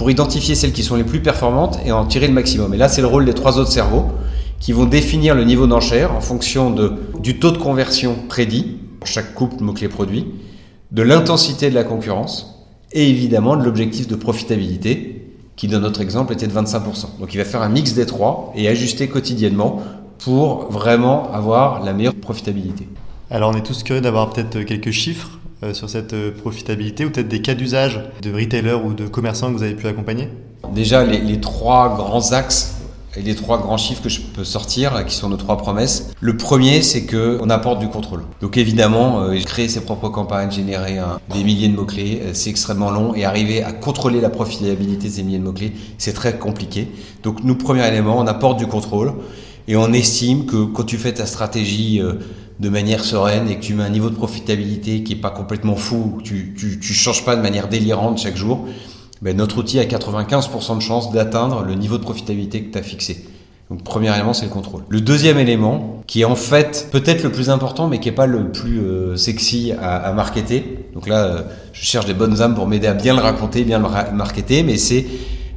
pour 0.00 0.10
identifier 0.10 0.54
celles 0.54 0.72
qui 0.72 0.82
sont 0.82 0.96
les 0.96 1.04
plus 1.04 1.20
performantes 1.20 1.78
et 1.84 1.92
en 1.92 2.06
tirer 2.06 2.26
le 2.26 2.32
maximum. 2.32 2.72
Et 2.72 2.78
là, 2.78 2.88
c'est 2.88 3.02
le 3.02 3.06
rôle 3.06 3.26
des 3.26 3.34
trois 3.34 3.58
autres 3.58 3.70
cerveaux 3.70 4.06
qui 4.58 4.72
vont 4.72 4.86
définir 4.86 5.34
le 5.34 5.44
niveau 5.44 5.66
d'enchère 5.66 6.16
en 6.16 6.22
fonction 6.22 6.70
de, 6.70 6.94
du 7.18 7.38
taux 7.38 7.50
de 7.50 7.58
conversion 7.58 8.16
prédit 8.26 8.78
pour 8.98 9.06
chaque 9.06 9.34
couple 9.34 9.62
mot-clé 9.62 9.88
produit, 9.88 10.24
de 10.90 11.02
l'intensité 11.02 11.68
de 11.68 11.74
la 11.74 11.84
concurrence 11.84 12.64
et 12.92 13.10
évidemment 13.10 13.58
de 13.58 13.62
l'objectif 13.62 14.08
de 14.08 14.16
profitabilité 14.16 15.34
qui, 15.54 15.68
dans 15.68 15.80
notre 15.80 16.00
exemple, 16.00 16.32
était 16.32 16.46
de 16.46 16.54
25%. 16.54 17.18
Donc 17.20 17.34
il 17.34 17.36
va 17.36 17.44
faire 17.44 17.60
un 17.60 17.68
mix 17.68 17.92
des 17.92 18.06
trois 18.06 18.54
et 18.56 18.68
ajuster 18.68 19.06
quotidiennement 19.06 19.82
pour 20.16 20.72
vraiment 20.72 21.30
avoir 21.30 21.84
la 21.84 21.92
meilleure 21.92 22.14
profitabilité. 22.14 22.88
Alors 23.30 23.50
on 23.50 23.54
est 23.54 23.66
tous 23.66 23.82
curieux 23.82 24.00
d'avoir 24.00 24.30
peut-être 24.30 24.62
quelques 24.62 24.92
chiffres 24.92 25.39
sur 25.72 25.90
cette 25.90 26.14
euh, 26.14 26.30
profitabilité 26.30 27.04
ou 27.04 27.10
peut-être 27.10 27.28
des 27.28 27.42
cas 27.42 27.54
d'usage 27.54 28.00
de 28.22 28.32
retailers 28.32 28.82
ou 28.84 28.94
de 28.94 29.06
commerçants 29.06 29.52
que 29.52 29.56
vous 29.56 29.62
avez 29.62 29.74
pu 29.74 29.86
accompagner? 29.86 30.28
Déjà, 30.74 31.04
les, 31.04 31.40
trois 31.40 31.96
grands 31.96 32.32
axes 32.32 32.76
et 33.16 33.22
les 33.22 33.34
trois 33.34 33.58
grands 33.58 33.76
chiffres 33.76 34.02
que 34.02 34.08
je 34.08 34.20
peux 34.20 34.44
sortir, 34.44 35.04
qui 35.04 35.14
sont 35.14 35.28
nos 35.28 35.36
trois 35.36 35.56
promesses. 35.56 36.12
Le 36.20 36.36
premier, 36.36 36.80
c'est 36.82 37.04
que 37.04 37.38
on 37.42 37.50
apporte 37.50 37.80
du 37.80 37.88
contrôle. 37.88 38.22
Donc 38.40 38.56
évidemment, 38.56 39.22
euh, 39.22 39.38
créer 39.40 39.68
ses 39.68 39.80
propres 39.80 40.08
campagnes, 40.08 40.50
générer 40.50 40.98
des 41.34 41.44
milliers 41.44 41.68
de 41.68 41.76
mots-clés, 41.76 42.22
c'est 42.32 42.50
extrêmement 42.50 42.90
long 42.90 43.14
et 43.14 43.24
arriver 43.24 43.62
à 43.62 43.72
contrôler 43.72 44.20
la 44.20 44.30
profitabilité 44.30 45.08
de 45.08 45.12
ces 45.12 45.22
milliers 45.22 45.38
de 45.38 45.44
mots-clés, 45.44 45.72
c'est 45.98 46.14
très 46.14 46.38
compliqué. 46.38 46.88
Donc 47.22 47.42
nous, 47.42 47.56
premier 47.56 47.86
élément, 47.86 48.18
on 48.18 48.26
apporte 48.26 48.58
du 48.58 48.66
contrôle 48.66 49.12
et 49.66 49.76
on 49.76 49.92
estime 49.92 50.46
que 50.46 50.64
quand 50.64 50.84
tu 50.84 50.96
fais 50.96 51.12
ta 51.12 51.26
stratégie 51.26 52.00
de 52.60 52.68
manière 52.68 53.04
sereine 53.04 53.48
et 53.48 53.56
que 53.56 53.62
tu 53.62 53.74
mets 53.74 53.82
un 53.82 53.90
niveau 53.90 54.10
de 54.10 54.14
profitabilité 54.14 55.02
qui 55.02 55.14
est 55.14 55.20
pas 55.20 55.30
complètement 55.30 55.76
fou, 55.76 56.18
tu, 56.22 56.54
tu, 56.56 56.78
tu 56.78 56.92
changes 56.92 57.24
pas 57.24 57.34
de 57.34 57.40
manière 57.40 57.68
délirante 57.68 58.18
chaque 58.18 58.36
jour, 58.36 58.66
ben 59.22 59.36
notre 59.36 59.58
outil 59.58 59.78
a 59.78 59.84
95% 59.84 60.76
de 60.76 60.82
chance 60.82 61.10
d'atteindre 61.10 61.62
le 61.62 61.74
niveau 61.74 61.96
de 61.96 62.02
profitabilité 62.02 62.62
que 62.62 62.72
tu 62.72 62.78
as 62.78 62.82
fixé. 62.82 63.24
Donc 63.70 63.82
premier 63.82 64.12
élément, 64.12 64.34
c'est 64.34 64.46
le 64.46 64.50
contrôle. 64.50 64.82
Le 64.88 65.00
deuxième 65.00 65.38
élément, 65.38 66.02
qui 66.06 66.22
est 66.22 66.24
en 66.24 66.34
fait 66.34 66.88
peut-être 66.90 67.22
le 67.22 67.30
plus 67.30 67.50
important, 67.50 67.86
mais 67.86 67.98
qui 67.98 68.08
est 68.08 68.12
pas 68.12 68.26
le 68.26 68.50
plus 68.50 68.80
euh, 68.80 69.16
sexy 69.16 69.72
à, 69.80 69.96
à, 69.96 70.12
marketer. 70.12 70.86
Donc 70.92 71.08
là, 71.08 71.24
euh, 71.24 71.42
je 71.72 71.84
cherche 71.84 72.06
des 72.06 72.14
bonnes 72.14 72.42
âmes 72.42 72.54
pour 72.54 72.66
m'aider 72.66 72.88
à 72.88 72.94
bien 72.94 73.14
le 73.14 73.22
raconter, 73.22 73.62
bien 73.64 73.78
le 73.78 74.16
marketer, 74.16 74.64
mais 74.64 74.76
c'est 74.76 75.06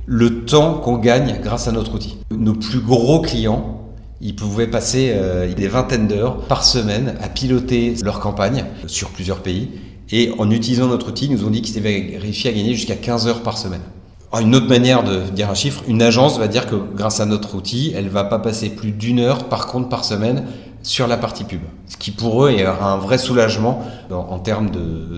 le 0.06 0.46
temps 0.46 0.76
qu'on 0.76 0.98
gagne 0.98 1.40
grâce 1.42 1.68
à 1.68 1.72
notre 1.72 1.96
outil. 1.96 2.18
Nos 2.32 2.54
plus 2.54 2.80
gros 2.80 3.22
clients 3.22 3.83
ils 4.24 4.36
pouvaient 4.36 4.68
passer 4.68 5.12
euh, 5.14 5.54
des 5.54 5.68
vingtaines 5.68 6.08
d'heures 6.08 6.38
par 6.48 6.64
semaine 6.64 7.16
à 7.22 7.28
piloter 7.28 7.96
leur 8.04 8.22
campagne 8.22 8.66
sur 8.88 9.10
plusieurs 9.10 9.42
pays. 9.42 9.70
Et 10.12 10.32
en 10.40 10.50
utilisant 10.50 10.88
notre 10.88 11.10
outil, 11.10 11.26
ils 11.26 11.32
nous 11.32 11.46
ont 11.46 11.50
dit 11.50 11.62
qu'ils 11.62 11.78
avaient 11.78 12.18
réussi 12.20 12.48
à 12.48 12.54
gagner 12.54 12.74
jusqu'à 12.74 12.96
15 12.96 13.28
heures 13.28 13.44
par 13.44 13.58
semaine. 13.58 13.82
une 14.40 14.56
autre 14.56 14.68
manière 14.68 15.04
de 15.04 15.30
dire 15.30 15.50
un 15.50 15.56
chiffre, 15.56 15.84
une 15.88 16.02
agence 16.02 16.40
va 16.40 16.48
dire 16.48 16.68
que 16.68 16.76
grâce 16.76 17.20
à 17.20 17.26
notre 17.26 17.56
outil, 17.56 17.94
elle 17.96 18.08
va 18.08 18.24
pas 18.24 18.40
passer 18.40 18.70
plus 18.70 18.92
d'une 18.92 19.20
heure 19.20 19.50
par 19.50 19.68
contre 19.68 19.90
par 19.90 20.06
semaine 20.06 20.46
sur 20.84 21.08
la 21.08 21.18
partie 21.18 21.44
pub. 21.44 21.62
Ce 21.88 21.98
qui 21.98 22.12
pour 22.12 22.46
eux 22.46 22.52
est 22.52 22.66
un 22.66 22.98
vrai 22.98 23.18
soulagement 23.18 23.84
en, 24.10 24.16
en 24.16 24.40
termes 24.40 24.70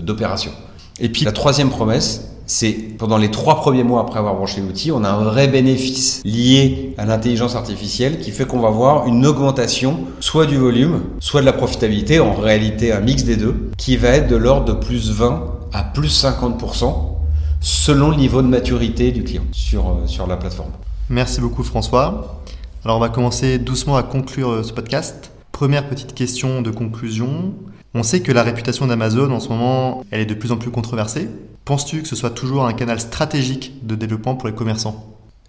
d'opération. 0.02 0.50
Et 0.98 1.08
puis 1.10 1.24
la 1.24 1.32
troisième 1.32 1.70
promesse, 1.70 2.35
c'est 2.46 2.72
pendant 2.72 3.18
les 3.18 3.30
trois 3.30 3.56
premiers 3.56 3.82
mois 3.82 4.00
après 4.00 4.18
avoir 4.18 4.36
branché 4.36 4.60
l'outil, 4.60 4.92
on 4.92 5.04
a 5.04 5.10
un 5.10 5.24
vrai 5.24 5.48
bénéfice 5.48 6.22
lié 6.24 6.94
à 6.96 7.04
l'intelligence 7.04 7.56
artificielle 7.56 8.20
qui 8.20 8.30
fait 8.30 8.46
qu'on 8.46 8.60
va 8.60 8.70
voir 8.70 9.06
une 9.06 9.26
augmentation 9.26 9.98
soit 10.20 10.46
du 10.46 10.56
volume, 10.56 11.02
soit 11.18 11.40
de 11.40 11.46
la 11.46 11.52
profitabilité, 11.52 12.20
en 12.20 12.34
réalité 12.34 12.92
un 12.92 13.00
mix 13.00 13.24
des 13.24 13.36
deux, 13.36 13.70
qui 13.76 13.96
va 13.96 14.10
être 14.10 14.28
de 14.28 14.36
l'ordre 14.36 14.66
de 14.66 14.72
plus 14.72 15.10
20 15.10 15.44
à 15.72 15.82
plus 15.82 16.24
50% 16.24 17.16
selon 17.60 18.10
le 18.10 18.16
niveau 18.16 18.42
de 18.42 18.46
maturité 18.46 19.10
du 19.10 19.24
client 19.24 19.44
sur, 19.50 19.88
euh, 19.88 20.06
sur 20.06 20.26
la 20.26 20.36
plateforme. 20.36 20.70
Merci 21.08 21.40
beaucoup 21.40 21.64
François. 21.64 22.42
Alors 22.84 22.98
on 22.98 23.00
va 23.00 23.08
commencer 23.08 23.58
doucement 23.58 23.96
à 23.96 24.04
conclure 24.04 24.50
euh, 24.50 24.62
ce 24.62 24.72
podcast. 24.72 25.32
Première 25.50 25.88
petite 25.88 26.14
question 26.14 26.62
de 26.62 26.70
conclusion. 26.70 27.54
On 27.94 28.02
sait 28.02 28.20
que 28.20 28.30
la 28.30 28.42
réputation 28.42 28.86
d'Amazon 28.86 29.32
en 29.32 29.40
ce 29.40 29.48
moment, 29.48 30.04
elle 30.10 30.20
est 30.20 30.26
de 30.26 30.34
plus 30.34 30.52
en 30.52 30.58
plus 30.58 30.70
controversée. 30.70 31.28
Penses-tu 31.66 32.02
que 32.02 32.08
ce 32.08 32.14
soit 32.14 32.30
toujours 32.30 32.64
un 32.64 32.72
canal 32.74 33.00
stratégique 33.00 33.84
de 33.84 33.96
développement 33.96 34.36
pour 34.36 34.46
les 34.46 34.54
commerçants? 34.54 35.04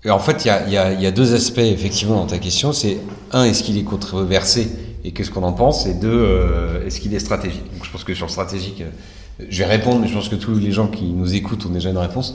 En 0.09 0.17
fait, 0.17 0.45
il 0.45 0.73
y, 0.73 0.77
a, 0.77 1.11
deux 1.11 1.35
aspects 1.35 1.59
effectivement 1.59 2.15
dans 2.15 2.25
ta 2.25 2.39
question. 2.39 2.73
C'est 2.73 2.97
un, 3.31 3.43
est-ce 3.43 3.61
qu'il 3.61 3.77
est 3.77 3.83
controversé 3.83 4.67
et 5.03 5.11
qu'est-ce 5.11 5.29
qu'on 5.29 5.43
en 5.43 5.53
pense, 5.53 5.85
et 5.85 5.93
deux, 5.93 6.09
euh, 6.09 6.85
est-ce 6.85 6.99
qu'il 6.99 7.13
est 7.13 7.19
stratégique? 7.19 7.71
Donc 7.71 7.85
je 7.85 7.91
pense 7.91 8.03
que 8.03 8.15
sur 8.15 8.31
stratégique, 8.31 8.81
euh, 8.81 9.45
je 9.47 9.59
vais 9.59 9.69
répondre, 9.69 9.99
mais 9.99 10.07
je 10.07 10.13
pense 10.15 10.27
que 10.27 10.35
tous 10.35 10.55
les 10.55 10.71
gens 10.71 10.87
qui 10.87 11.05
nous 11.05 11.35
écoutent 11.35 11.67
ont 11.67 11.69
déjà 11.69 11.91
une 11.91 11.99
réponse. 11.99 12.33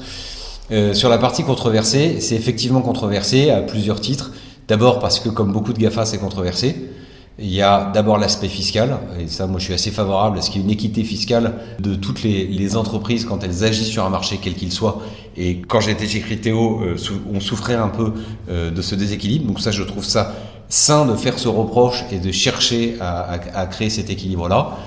Euh, 0.71 0.95
sur 0.95 1.09
la 1.09 1.19
partie 1.19 1.43
controversée, 1.43 2.21
c'est 2.21 2.37
effectivement 2.37 2.83
controversé 2.83 3.51
à 3.51 3.63
plusieurs 3.63 4.01
titres. 4.01 4.31
D'abord 4.69 5.01
parce 5.01 5.19
que 5.19 5.29
comme 5.29 5.53
beaucoup 5.53 5.73
de 5.73 5.79
GAFA, 5.81 6.07
c'est 6.07 6.19
controversé. 6.19 6.77
Il 7.39 7.51
y 7.51 7.63
a 7.63 7.91
d'abord 7.93 8.19
l'aspect 8.19 8.49
fiscal, 8.49 8.99
et 9.19 9.27
ça, 9.27 9.47
moi, 9.47 9.59
je 9.59 9.65
suis 9.65 9.75
assez 9.75 9.91
favorable 9.91 10.39
à 10.39 10.43
ce 10.43 10.51
qu'il 10.51 10.61
y 10.61 10.65
ait 10.65 10.67
une 10.67 10.73
équité 10.73 11.03
fiscale 11.03 11.55
de 11.81 11.95
toutes 11.95 12.23
les, 12.23 12.77
entreprises 12.77 13.25
quand 13.25 13.43
elles 13.43 13.65
agissent 13.65 13.89
sur 13.89 14.05
un 14.05 14.11
marché, 14.11 14.39
quel 14.41 14.55
qu'il 14.55 14.71
soit. 14.71 15.01
Et 15.37 15.59
quand 15.61 15.81
j'étais 15.81 16.07
chez 16.07 16.21
Criteo, 16.21 16.83
euh, 16.83 16.97
on 17.33 17.41
souffrait 17.41 17.75
un 17.75 17.89
peu 17.89 18.13
euh, 18.51 18.71
de 18.71 18.83
ce 18.83 18.95
déséquilibre. 18.95 19.47
Donc 19.47 19.61
ça, 19.61 19.71
je 19.71 19.83
trouve 19.83 20.05
ça 20.05 20.35
sain 20.69 21.07
de 21.07 21.17
faire 21.17 21.39
ce 21.39 21.49
reproche 21.49 22.05
et 22.13 22.19
de 22.19 22.33
chercher 22.33 22.97
à 23.01 23.67
créer 23.67 23.91
cet 23.91 24.09
équilibre-là. 24.09 24.79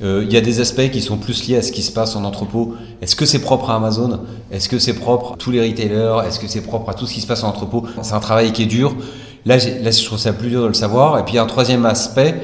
Euh, 0.00 0.24
il 0.24 0.32
y 0.32 0.36
a 0.36 0.40
des 0.40 0.60
aspects 0.60 0.90
qui 0.90 1.00
sont 1.00 1.16
plus 1.16 1.48
liés 1.48 1.56
à 1.56 1.62
ce 1.62 1.72
qui 1.72 1.82
se 1.82 1.90
passe 1.90 2.14
en 2.14 2.24
entrepôt. 2.24 2.74
Est-ce 3.02 3.16
que 3.16 3.26
c'est 3.26 3.40
propre 3.40 3.70
à 3.70 3.76
Amazon? 3.76 4.20
Est-ce 4.50 4.68
que 4.68 4.78
c'est 4.78 4.94
propre 4.94 5.32
à 5.32 5.36
tous 5.36 5.50
les 5.50 5.60
retailers? 5.60 6.26
Est-ce 6.26 6.38
que 6.38 6.46
c'est 6.46 6.60
propre 6.60 6.90
à 6.90 6.94
tout 6.94 7.06
ce 7.06 7.14
qui 7.14 7.20
se 7.20 7.26
passe 7.26 7.42
en 7.42 7.48
entrepôt? 7.48 7.84
C'est 8.02 8.14
un 8.14 8.20
travail 8.20 8.52
qui 8.52 8.62
est 8.62 8.66
dur. 8.66 8.94
Là, 9.48 9.56
là, 9.56 9.90
je 9.90 10.04
trouve 10.04 10.18
ça 10.18 10.34
plus 10.34 10.50
dur 10.50 10.60
de 10.60 10.66
le 10.66 10.74
savoir. 10.74 11.18
Et 11.18 11.24
puis, 11.24 11.38
un 11.38 11.46
troisième 11.46 11.86
aspect 11.86 12.34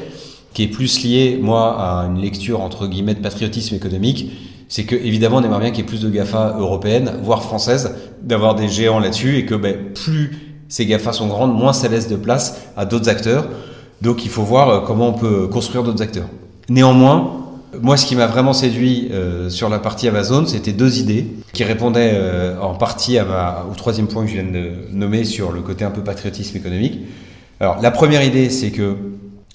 qui 0.54 0.62
est 0.62 0.68
plus 0.68 1.04
lié, 1.04 1.38
moi, 1.38 1.76
à 1.78 2.06
une 2.06 2.18
lecture 2.18 2.62
entre 2.62 2.86
guillemets 2.86 3.12
de 3.12 3.20
patriotisme 3.20 3.74
économique, 3.74 4.32
c'est 4.68 4.84
que 4.84 4.94
évidemment, 4.96 5.36
on 5.36 5.42
aimerait 5.42 5.60
bien 5.60 5.70
qu'il 5.70 5.80
y 5.80 5.82
ait 5.82 5.86
plus 5.86 6.00
de 6.00 6.08
GAFA 6.08 6.56
européennes, 6.58 7.12
voire 7.22 7.42
françaises, 7.42 7.94
d'avoir 8.22 8.54
des 8.54 8.68
géants 8.68 9.00
là-dessus, 9.00 9.36
et 9.36 9.44
que 9.44 9.54
ben, 9.54 9.76
plus 9.92 10.54
ces 10.70 10.86
GAFA 10.86 11.12
sont 11.12 11.26
grandes, 11.26 11.54
moins 11.54 11.74
ça 11.74 11.88
laisse 11.88 12.08
de 12.08 12.16
place 12.16 12.62
à 12.74 12.86
d'autres 12.86 13.10
acteurs. 13.10 13.48
Donc, 14.00 14.24
il 14.24 14.30
faut 14.30 14.42
voir 14.42 14.70
euh, 14.70 14.80
comment 14.80 15.08
on 15.08 15.12
peut 15.12 15.46
construire 15.48 15.84
d'autres 15.84 16.02
acteurs. 16.02 16.28
Néanmoins, 16.70 17.43
moi, 17.82 17.96
ce 17.96 18.06
qui 18.06 18.16
m'a 18.16 18.26
vraiment 18.26 18.52
séduit 18.52 19.08
euh, 19.12 19.48
sur 19.48 19.68
la 19.68 19.78
partie 19.78 20.08
Amazon, 20.08 20.46
c'était 20.46 20.72
deux 20.72 20.98
idées 20.98 21.26
qui 21.52 21.64
répondaient 21.64 22.12
euh, 22.14 22.60
en 22.60 22.74
partie 22.74 23.18
au 23.18 23.74
troisième 23.74 24.06
point 24.06 24.24
que 24.24 24.28
je 24.30 24.34
viens 24.34 24.44
de 24.44 24.72
nommer 24.92 25.24
sur 25.24 25.52
le 25.52 25.60
côté 25.60 25.84
un 25.84 25.90
peu 25.90 26.02
patriotisme 26.02 26.56
économique. 26.56 27.00
Alors, 27.60 27.80
la 27.80 27.90
première 27.90 28.22
idée, 28.22 28.50
c'est 28.50 28.70
que 28.70 28.96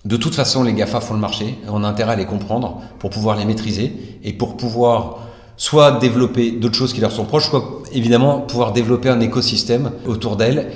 de 0.05 0.17
toute 0.17 0.33
façon, 0.33 0.63
les 0.63 0.73
GAFA 0.73 1.01
font 1.01 1.13
le 1.13 1.19
marché. 1.19 1.55
On 1.67 1.83
a 1.83 1.87
intérêt 1.87 2.13
à 2.13 2.15
les 2.15 2.25
comprendre 2.25 2.81
pour 2.99 3.09
pouvoir 3.09 3.37
les 3.37 3.45
maîtriser 3.45 3.93
et 4.23 4.33
pour 4.33 4.55
pouvoir 4.55 5.19
soit 5.57 5.99
développer 5.99 6.51
d'autres 6.51 6.75
choses 6.75 6.93
qui 6.93 7.01
leur 7.01 7.11
sont 7.11 7.25
proches, 7.25 7.49
soit 7.49 7.83
évidemment 7.91 8.39
pouvoir 8.39 8.71
développer 8.71 9.09
un 9.09 9.19
écosystème 9.19 9.91
autour 10.07 10.37
d'elles 10.37 10.71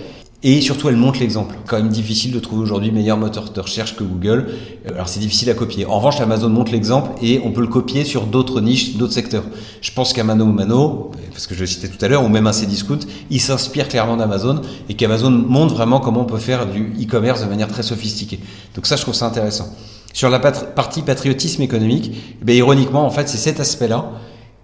et 0.46 0.60
surtout, 0.60 0.90
elle 0.90 0.98
montre 0.98 1.22
l'exemple. 1.22 1.56
Quand 1.68 1.78
même 1.78 1.88
difficile 1.88 2.34
de 2.34 2.40
trouver 2.40 2.64
aujourd'hui 2.64 2.92
meilleur 2.92 3.18
moteur 3.18 3.50
de 3.50 3.62
recherche 3.62 3.96
que 3.96 4.04
Google. 4.04 4.50
Euh, 4.86 4.94
alors 4.94 5.08
c'est 5.08 5.22
difficile 5.22 5.50
à 5.50 5.54
copier. 5.54 5.86
En 5.86 5.98
revanche, 5.98 6.20
Amazon 6.20 6.50
montre 6.50 6.74
l'exemple 6.74 7.12
et 7.22 7.40
on 7.46 7.52
peut 7.52 7.62
le 7.62 7.68
copier 7.68 8.04
sur 8.04 8.26
d'autres 8.28 8.60
niches, 8.60 8.98
d'autres 8.98 9.14
secteurs. 9.14 9.46
Je 9.82 9.92
pense 9.92 10.12
qu'Amano 10.12 10.46
Mano, 10.46 11.12
parce 11.32 11.48
que 11.48 11.56
je 11.56 11.62
le 11.62 11.66
citais 11.66 11.88
tout 11.88 12.04
à 12.04 12.10
l'heure, 12.10 12.26
ou 12.26 12.28
même 12.28 12.46
un 12.46 12.52
Cdiscount, 12.52 13.00
il 13.30 13.40
s'inspire 13.40 13.88
clairement 13.88 14.18
d'Amazon 14.18 14.62
et 14.90 14.96
qu'Amazon 14.96 15.32
montre 15.32 15.76
vraiment 15.76 16.02
comment 16.02 16.22
on 16.22 16.26
peut 16.26 16.38
faire 16.38 16.70
du 16.70 16.92
e-commerce 17.02 17.42
de 17.42 17.48
manière 17.48 17.70
très 17.70 17.84
sophistiquée. 17.84 18.40
Donc 18.76 18.86
ça, 18.86 18.98
je 18.98 19.02
trouve 19.04 19.16
ça 19.16 19.26
intéressant. 19.26 19.74
Sur 20.12 20.30
la 20.30 20.40
partie 20.40 21.02
patriotisme 21.02 21.62
économique, 21.62 22.12
eh 22.46 22.56
ironiquement, 22.58 23.06
en 23.06 23.10
fait, 23.10 23.30
c'est 23.30 23.38
cet 23.38 23.60
aspect-là 23.62 24.12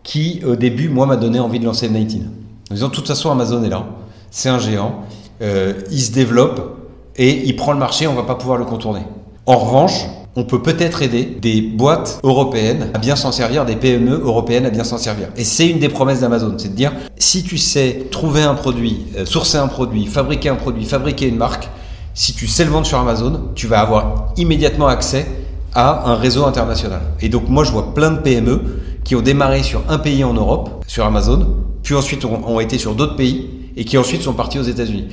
qui, 0.03 0.41
au 0.45 0.55
début, 0.55 0.89
moi, 0.89 1.05
m'a 1.05 1.15
donné 1.15 1.39
envie 1.39 1.59
de 1.59 1.65
lancer 1.65 1.87
le 1.87 1.97
19. 1.97 2.27
En 2.69 2.73
disant, 2.73 2.89
de 2.89 2.93
toute 2.93 3.07
façon, 3.07 3.31
Amazon 3.31 3.63
est 3.63 3.69
là, 3.69 3.87
c'est 4.29 4.49
un 4.49 4.59
géant, 4.59 5.05
euh, 5.41 5.73
il 5.91 6.01
se 6.01 6.11
développe 6.11 6.77
et 7.15 7.45
il 7.45 7.55
prend 7.55 7.73
le 7.73 7.79
marché, 7.79 8.07
on 8.07 8.13
va 8.13 8.23
pas 8.23 8.35
pouvoir 8.35 8.57
le 8.57 8.65
contourner. 8.65 9.01
En 9.45 9.57
revanche, 9.57 10.05
on 10.35 10.43
peut 10.43 10.61
peut-être 10.61 11.01
aider 11.01 11.25
des 11.25 11.61
boîtes 11.61 12.19
européennes 12.23 12.89
à 12.93 12.99
bien 12.99 13.15
s'en 13.15 13.31
servir, 13.31 13.65
des 13.65 13.75
PME 13.75 14.21
européennes 14.23 14.65
à 14.65 14.69
bien 14.69 14.83
s'en 14.83 14.97
servir. 14.97 15.29
Et 15.35 15.43
c'est 15.43 15.67
une 15.67 15.79
des 15.79 15.89
promesses 15.89 16.21
d'Amazon, 16.21 16.53
c'est 16.57 16.69
de 16.69 16.75
dire, 16.75 16.93
si 17.17 17.43
tu 17.43 17.57
sais 17.57 18.07
trouver 18.11 18.43
un 18.43 18.53
produit, 18.53 19.07
euh, 19.17 19.25
sourcer 19.25 19.57
un 19.57 19.67
produit, 19.67 20.05
fabriquer 20.05 20.49
un 20.49 20.55
produit, 20.55 20.85
fabriquer 20.85 21.27
une 21.27 21.37
marque, 21.37 21.67
si 22.13 22.33
tu 22.33 22.47
sais 22.47 22.63
le 22.63 22.71
vendre 22.71 22.85
sur 22.85 22.99
Amazon, 22.99 23.49
tu 23.55 23.67
vas 23.67 23.79
avoir 23.79 24.33
immédiatement 24.37 24.87
accès 24.87 25.25
à 25.73 26.09
un 26.09 26.15
réseau 26.15 26.45
international. 26.45 27.01
Et 27.21 27.29
donc 27.29 27.49
moi 27.49 27.63
je 27.63 27.71
vois 27.71 27.93
plein 27.93 28.11
de 28.11 28.19
PME 28.19 28.61
qui 29.03 29.15
ont 29.15 29.21
démarré 29.21 29.63
sur 29.63 29.83
un 29.89 29.97
pays 29.97 30.23
en 30.23 30.33
Europe, 30.33 30.83
sur 30.87 31.05
Amazon, 31.05 31.47
puis 31.83 31.95
ensuite 31.95 32.25
ont, 32.25 32.47
ont 32.47 32.59
été 32.59 32.77
sur 32.77 32.95
d'autres 32.95 33.15
pays, 33.15 33.49
et 33.75 33.85
qui 33.85 33.97
ensuite 33.97 34.21
sont 34.21 34.33
partis 34.33 34.59
aux 34.59 34.63
États-Unis. 34.63 35.07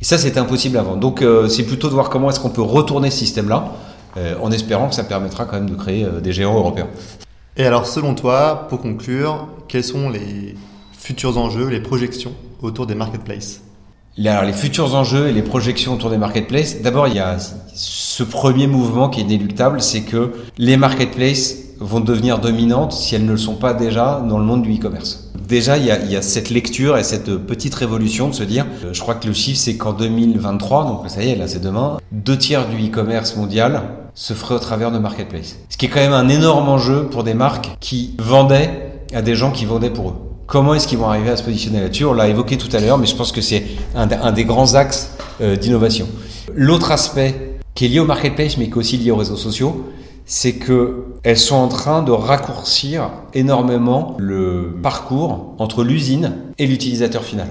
Et 0.00 0.04
ça, 0.04 0.16
c'était 0.16 0.40
impossible 0.40 0.78
avant. 0.78 0.96
Donc, 0.96 1.20
euh, 1.20 1.48
c'est 1.48 1.64
plutôt 1.64 1.88
de 1.88 1.92
voir 1.92 2.08
comment 2.08 2.30
est-ce 2.30 2.40
qu'on 2.40 2.50
peut 2.50 2.62
retourner 2.62 3.10
ce 3.10 3.18
système-là, 3.18 3.72
euh, 4.16 4.34
en 4.40 4.50
espérant 4.50 4.88
que 4.88 4.94
ça 4.94 5.04
permettra 5.04 5.44
quand 5.44 5.56
même 5.56 5.68
de 5.68 5.74
créer 5.74 6.04
euh, 6.04 6.20
des 6.20 6.32
géants 6.32 6.56
européens. 6.56 6.88
Et 7.56 7.66
alors, 7.66 7.86
selon 7.86 8.14
toi, 8.14 8.66
pour 8.70 8.80
conclure, 8.80 9.48
quels 9.68 9.84
sont 9.84 10.08
les 10.08 10.54
futurs 10.92 11.36
enjeux, 11.36 11.68
les 11.68 11.80
projections 11.80 12.32
autour 12.62 12.86
des 12.86 12.94
marketplaces? 12.94 13.60
Alors, 14.18 14.44
les 14.44 14.54
futurs 14.54 14.94
enjeux 14.94 15.28
et 15.28 15.32
les 15.32 15.42
projections 15.42 15.94
autour 15.94 16.10
des 16.10 16.18
marketplaces, 16.18 16.80
d'abord, 16.80 17.06
il 17.08 17.14
y 17.14 17.20
a 17.20 17.36
ce 17.74 18.22
premier 18.22 18.66
mouvement 18.66 19.10
qui 19.10 19.20
est 19.20 19.24
inéluctable, 19.24 19.82
c'est 19.82 20.02
que 20.02 20.32
les 20.56 20.76
marketplaces 20.76 21.56
vont 21.78 22.00
devenir 22.00 22.38
dominantes 22.38 22.92
si 22.92 23.14
elles 23.14 23.24
ne 23.24 23.32
le 23.32 23.38
sont 23.38 23.54
pas 23.54 23.74
déjà 23.74 24.22
dans 24.28 24.38
le 24.38 24.44
monde 24.44 24.62
du 24.62 24.74
e-commerce. 24.74 25.29
Déjà, 25.50 25.78
il 25.78 25.84
y, 25.84 26.16
a, 26.16 26.22
cette 26.22 26.48
lecture 26.48 26.96
et 26.96 27.02
cette 27.02 27.36
petite 27.38 27.74
révolution 27.74 28.28
de 28.28 28.34
se 28.34 28.44
dire, 28.44 28.66
euh, 28.84 28.90
je 28.92 29.00
crois 29.00 29.16
que 29.16 29.26
le 29.26 29.32
chiffre 29.32 29.58
c'est 29.58 29.76
qu'en 29.76 29.92
2023, 29.92 30.84
donc 30.84 31.10
ça 31.10 31.24
y 31.24 31.30
est, 31.30 31.34
là 31.34 31.48
c'est 31.48 31.58
demain, 31.58 31.96
deux 32.12 32.38
tiers 32.38 32.68
du 32.68 32.76
e-commerce 32.76 33.34
mondial 33.34 33.82
se 34.14 34.32
ferait 34.32 34.54
au 34.54 34.60
travers 34.60 34.92
de 34.92 35.00
marketplace. 35.00 35.56
Ce 35.68 35.76
qui 35.76 35.86
est 35.86 35.88
quand 35.88 35.98
même 35.98 36.12
un 36.12 36.28
énorme 36.28 36.68
enjeu 36.68 37.06
pour 37.06 37.24
des 37.24 37.34
marques 37.34 37.68
qui 37.80 38.14
vendaient 38.20 38.92
à 39.12 39.22
des 39.22 39.34
gens 39.34 39.50
qui 39.50 39.64
vendaient 39.64 39.90
pour 39.90 40.10
eux. 40.10 40.14
Comment 40.46 40.74
est-ce 40.74 40.86
qu'ils 40.86 40.98
vont 40.98 41.08
arriver 41.08 41.30
à 41.30 41.36
se 41.36 41.42
positionner 41.42 41.80
là-dessus? 41.80 42.04
On 42.04 42.12
l'a 42.12 42.28
évoqué 42.28 42.56
tout 42.56 42.68
à 42.72 42.78
l'heure, 42.78 42.98
mais 42.98 43.06
je 43.06 43.16
pense 43.16 43.32
que 43.32 43.40
c'est 43.40 43.64
un, 43.96 44.08
un, 44.08 44.30
des 44.30 44.44
grands 44.44 44.76
axes 44.76 45.16
euh, 45.40 45.56
d'innovation. 45.56 46.06
L'autre 46.54 46.92
aspect 46.92 47.58
qui 47.74 47.86
est 47.86 47.88
lié 47.88 47.98
au 47.98 48.04
marketplace, 48.04 48.56
mais 48.56 48.66
qui 48.66 48.74
est 48.74 48.76
aussi 48.76 48.98
lié 48.98 49.10
aux 49.10 49.16
réseaux 49.16 49.36
sociaux, 49.36 49.84
c'est 50.32 50.52
que 50.52 51.06
elles 51.24 51.36
sont 51.36 51.56
en 51.56 51.66
train 51.66 52.04
de 52.04 52.12
raccourcir 52.12 53.10
énormément 53.34 54.14
le 54.20 54.76
parcours 54.80 55.56
entre 55.58 55.82
l'usine 55.82 56.34
et 56.56 56.68
l'utilisateur 56.68 57.24
final. 57.24 57.48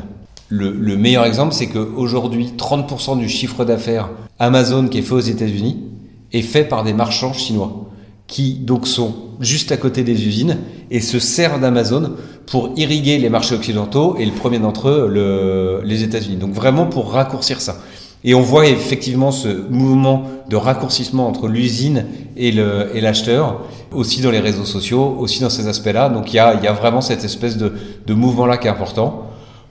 Le, 0.48 0.72
le, 0.72 0.96
meilleur 0.96 1.26
exemple, 1.26 1.54
c'est 1.54 1.68
qu'aujourd'hui, 1.68 2.54
30% 2.58 3.20
du 3.20 3.28
chiffre 3.28 3.66
d'affaires 3.66 4.10
Amazon 4.40 4.88
qui 4.88 5.00
est 5.00 5.02
fait 5.02 5.14
aux 5.14 5.20
États-Unis 5.20 5.84
est 6.32 6.42
fait 6.42 6.64
par 6.64 6.86
des 6.86 6.94
marchands 6.94 7.34
chinois 7.34 7.90
qui 8.28 8.54
donc 8.54 8.88
sont 8.88 9.14
juste 9.42 9.74
à 9.74 9.78
côté 9.78 10.04
des 10.06 10.26
usines 10.26 10.60
et 10.90 11.02
se 11.02 11.20
servent 11.20 11.60
d'Amazon 11.60 12.14
pour 12.46 12.72
irriguer 12.78 13.18
les 13.18 13.30
marchés 13.30 13.56
occidentaux 13.56 14.16
et 14.18 14.26
le 14.26 14.32
premier 14.32 14.60
d'entre 14.60 14.88
eux, 14.88 15.10
le, 15.12 15.82
les 15.84 16.04
États-Unis. 16.04 16.38
Donc 16.38 16.54
vraiment 16.54 16.86
pour 16.86 17.12
raccourcir 17.12 17.60
ça. 17.60 17.76
Et 18.24 18.36
on 18.36 18.42
voit 18.42 18.68
effectivement 18.68 19.32
ce 19.32 19.48
mouvement 19.70 20.24
de 20.50 20.56
raccourcissement 20.56 21.28
entre 21.28 21.48
l'usine 21.48 22.06
et 22.36 22.52
l'acheteur, 22.52 23.62
et 23.92 23.96
aussi 23.96 24.22
dans 24.22 24.32
les 24.32 24.40
réseaux 24.40 24.66
sociaux, 24.66 25.16
aussi 25.20 25.42
dans 25.42 25.50
ces 25.50 25.68
aspects-là. 25.68 26.10
Donc 26.10 26.34
il 26.34 26.36
y 26.36 26.40
a, 26.40 26.56
il 26.56 26.64
y 26.64 26.68
a 26.68 26.74
vraiment 26.74 27.02
cette 27.02 27.24
espèce 27.24 27.58
de, 27.58 27.74
de 28.06 28.14
mouvement-là 28.14 28.58
qui 28.58 28.68
est 28.68 28.72
important. 28.72 29.24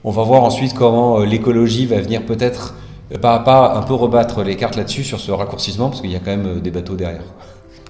On 0.03 0.11
va 0.11 0.23
voir 0.23 0.43
ensuite 0.43 0.73
comment 0.73 1.19
euh, 1.19 1.25
l'écologie 1.25 1.85
va 1.85 1.99
venir 1.99 2.25
peut-être 2.25 2.75
euh, 3.13 3.17
pas 3.17 3.35
à 3.35 3.39
pas 3.39 3.75
un 3.75 3.81
peu 3.81 3.93
rebattre 3.93 4.43
les 4.43 4.55
cartes 4.55 4.77
là-dessus 4.77 5.03
sur 5.03 5.19
ce 5.19 5.31
raccourcissement, 5.31 5.89
parce 5.89 6.01
qu'il 6.01 6.11
y 6.11 6.15
a 6.15 6.19
quand 6.19 6.31
même 6.31 6.47
euh, 6.47 6.59
des 6.59 6.71
bateaux 6.71 6.95
derrière. 6.95 7.23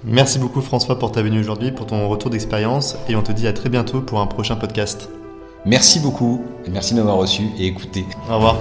Merci 0.04 0.38
beaucoup 0.38 0.60
François 0.60 0.98
pour 0.98 1.12
ta 1.12 1.22
venue 1.22 1.40
aujourd'hui, 1.40 1.72
pour 1.72 1.86
ton 1.86 2.08
retour 2.08 2.30
d'expérience, 2.30 2.96
et 3.08 3.16
on 3.16 3.22
te 3.22 3.32
dit 3.32 3.46
à 3.46 3.52
très 3.52 3.68
bientôt 3.68 4.00
pour 4.00 4.20
un 4.20 4.26
prochain 4.26 4.56
podcast. 4.56 5.08
Merci 5.64 6.00
beaucoup, 6.00 6.42
et 6.66 6.70
merci 6.70 6.94
de 6.94 6.98
m'avoir 6.98 7.18
reçu 7.18 7.42
et 7.58 7.66
écouté. 7.66 8.04
Au 8.28 8.36
revoir. 8.36 8.56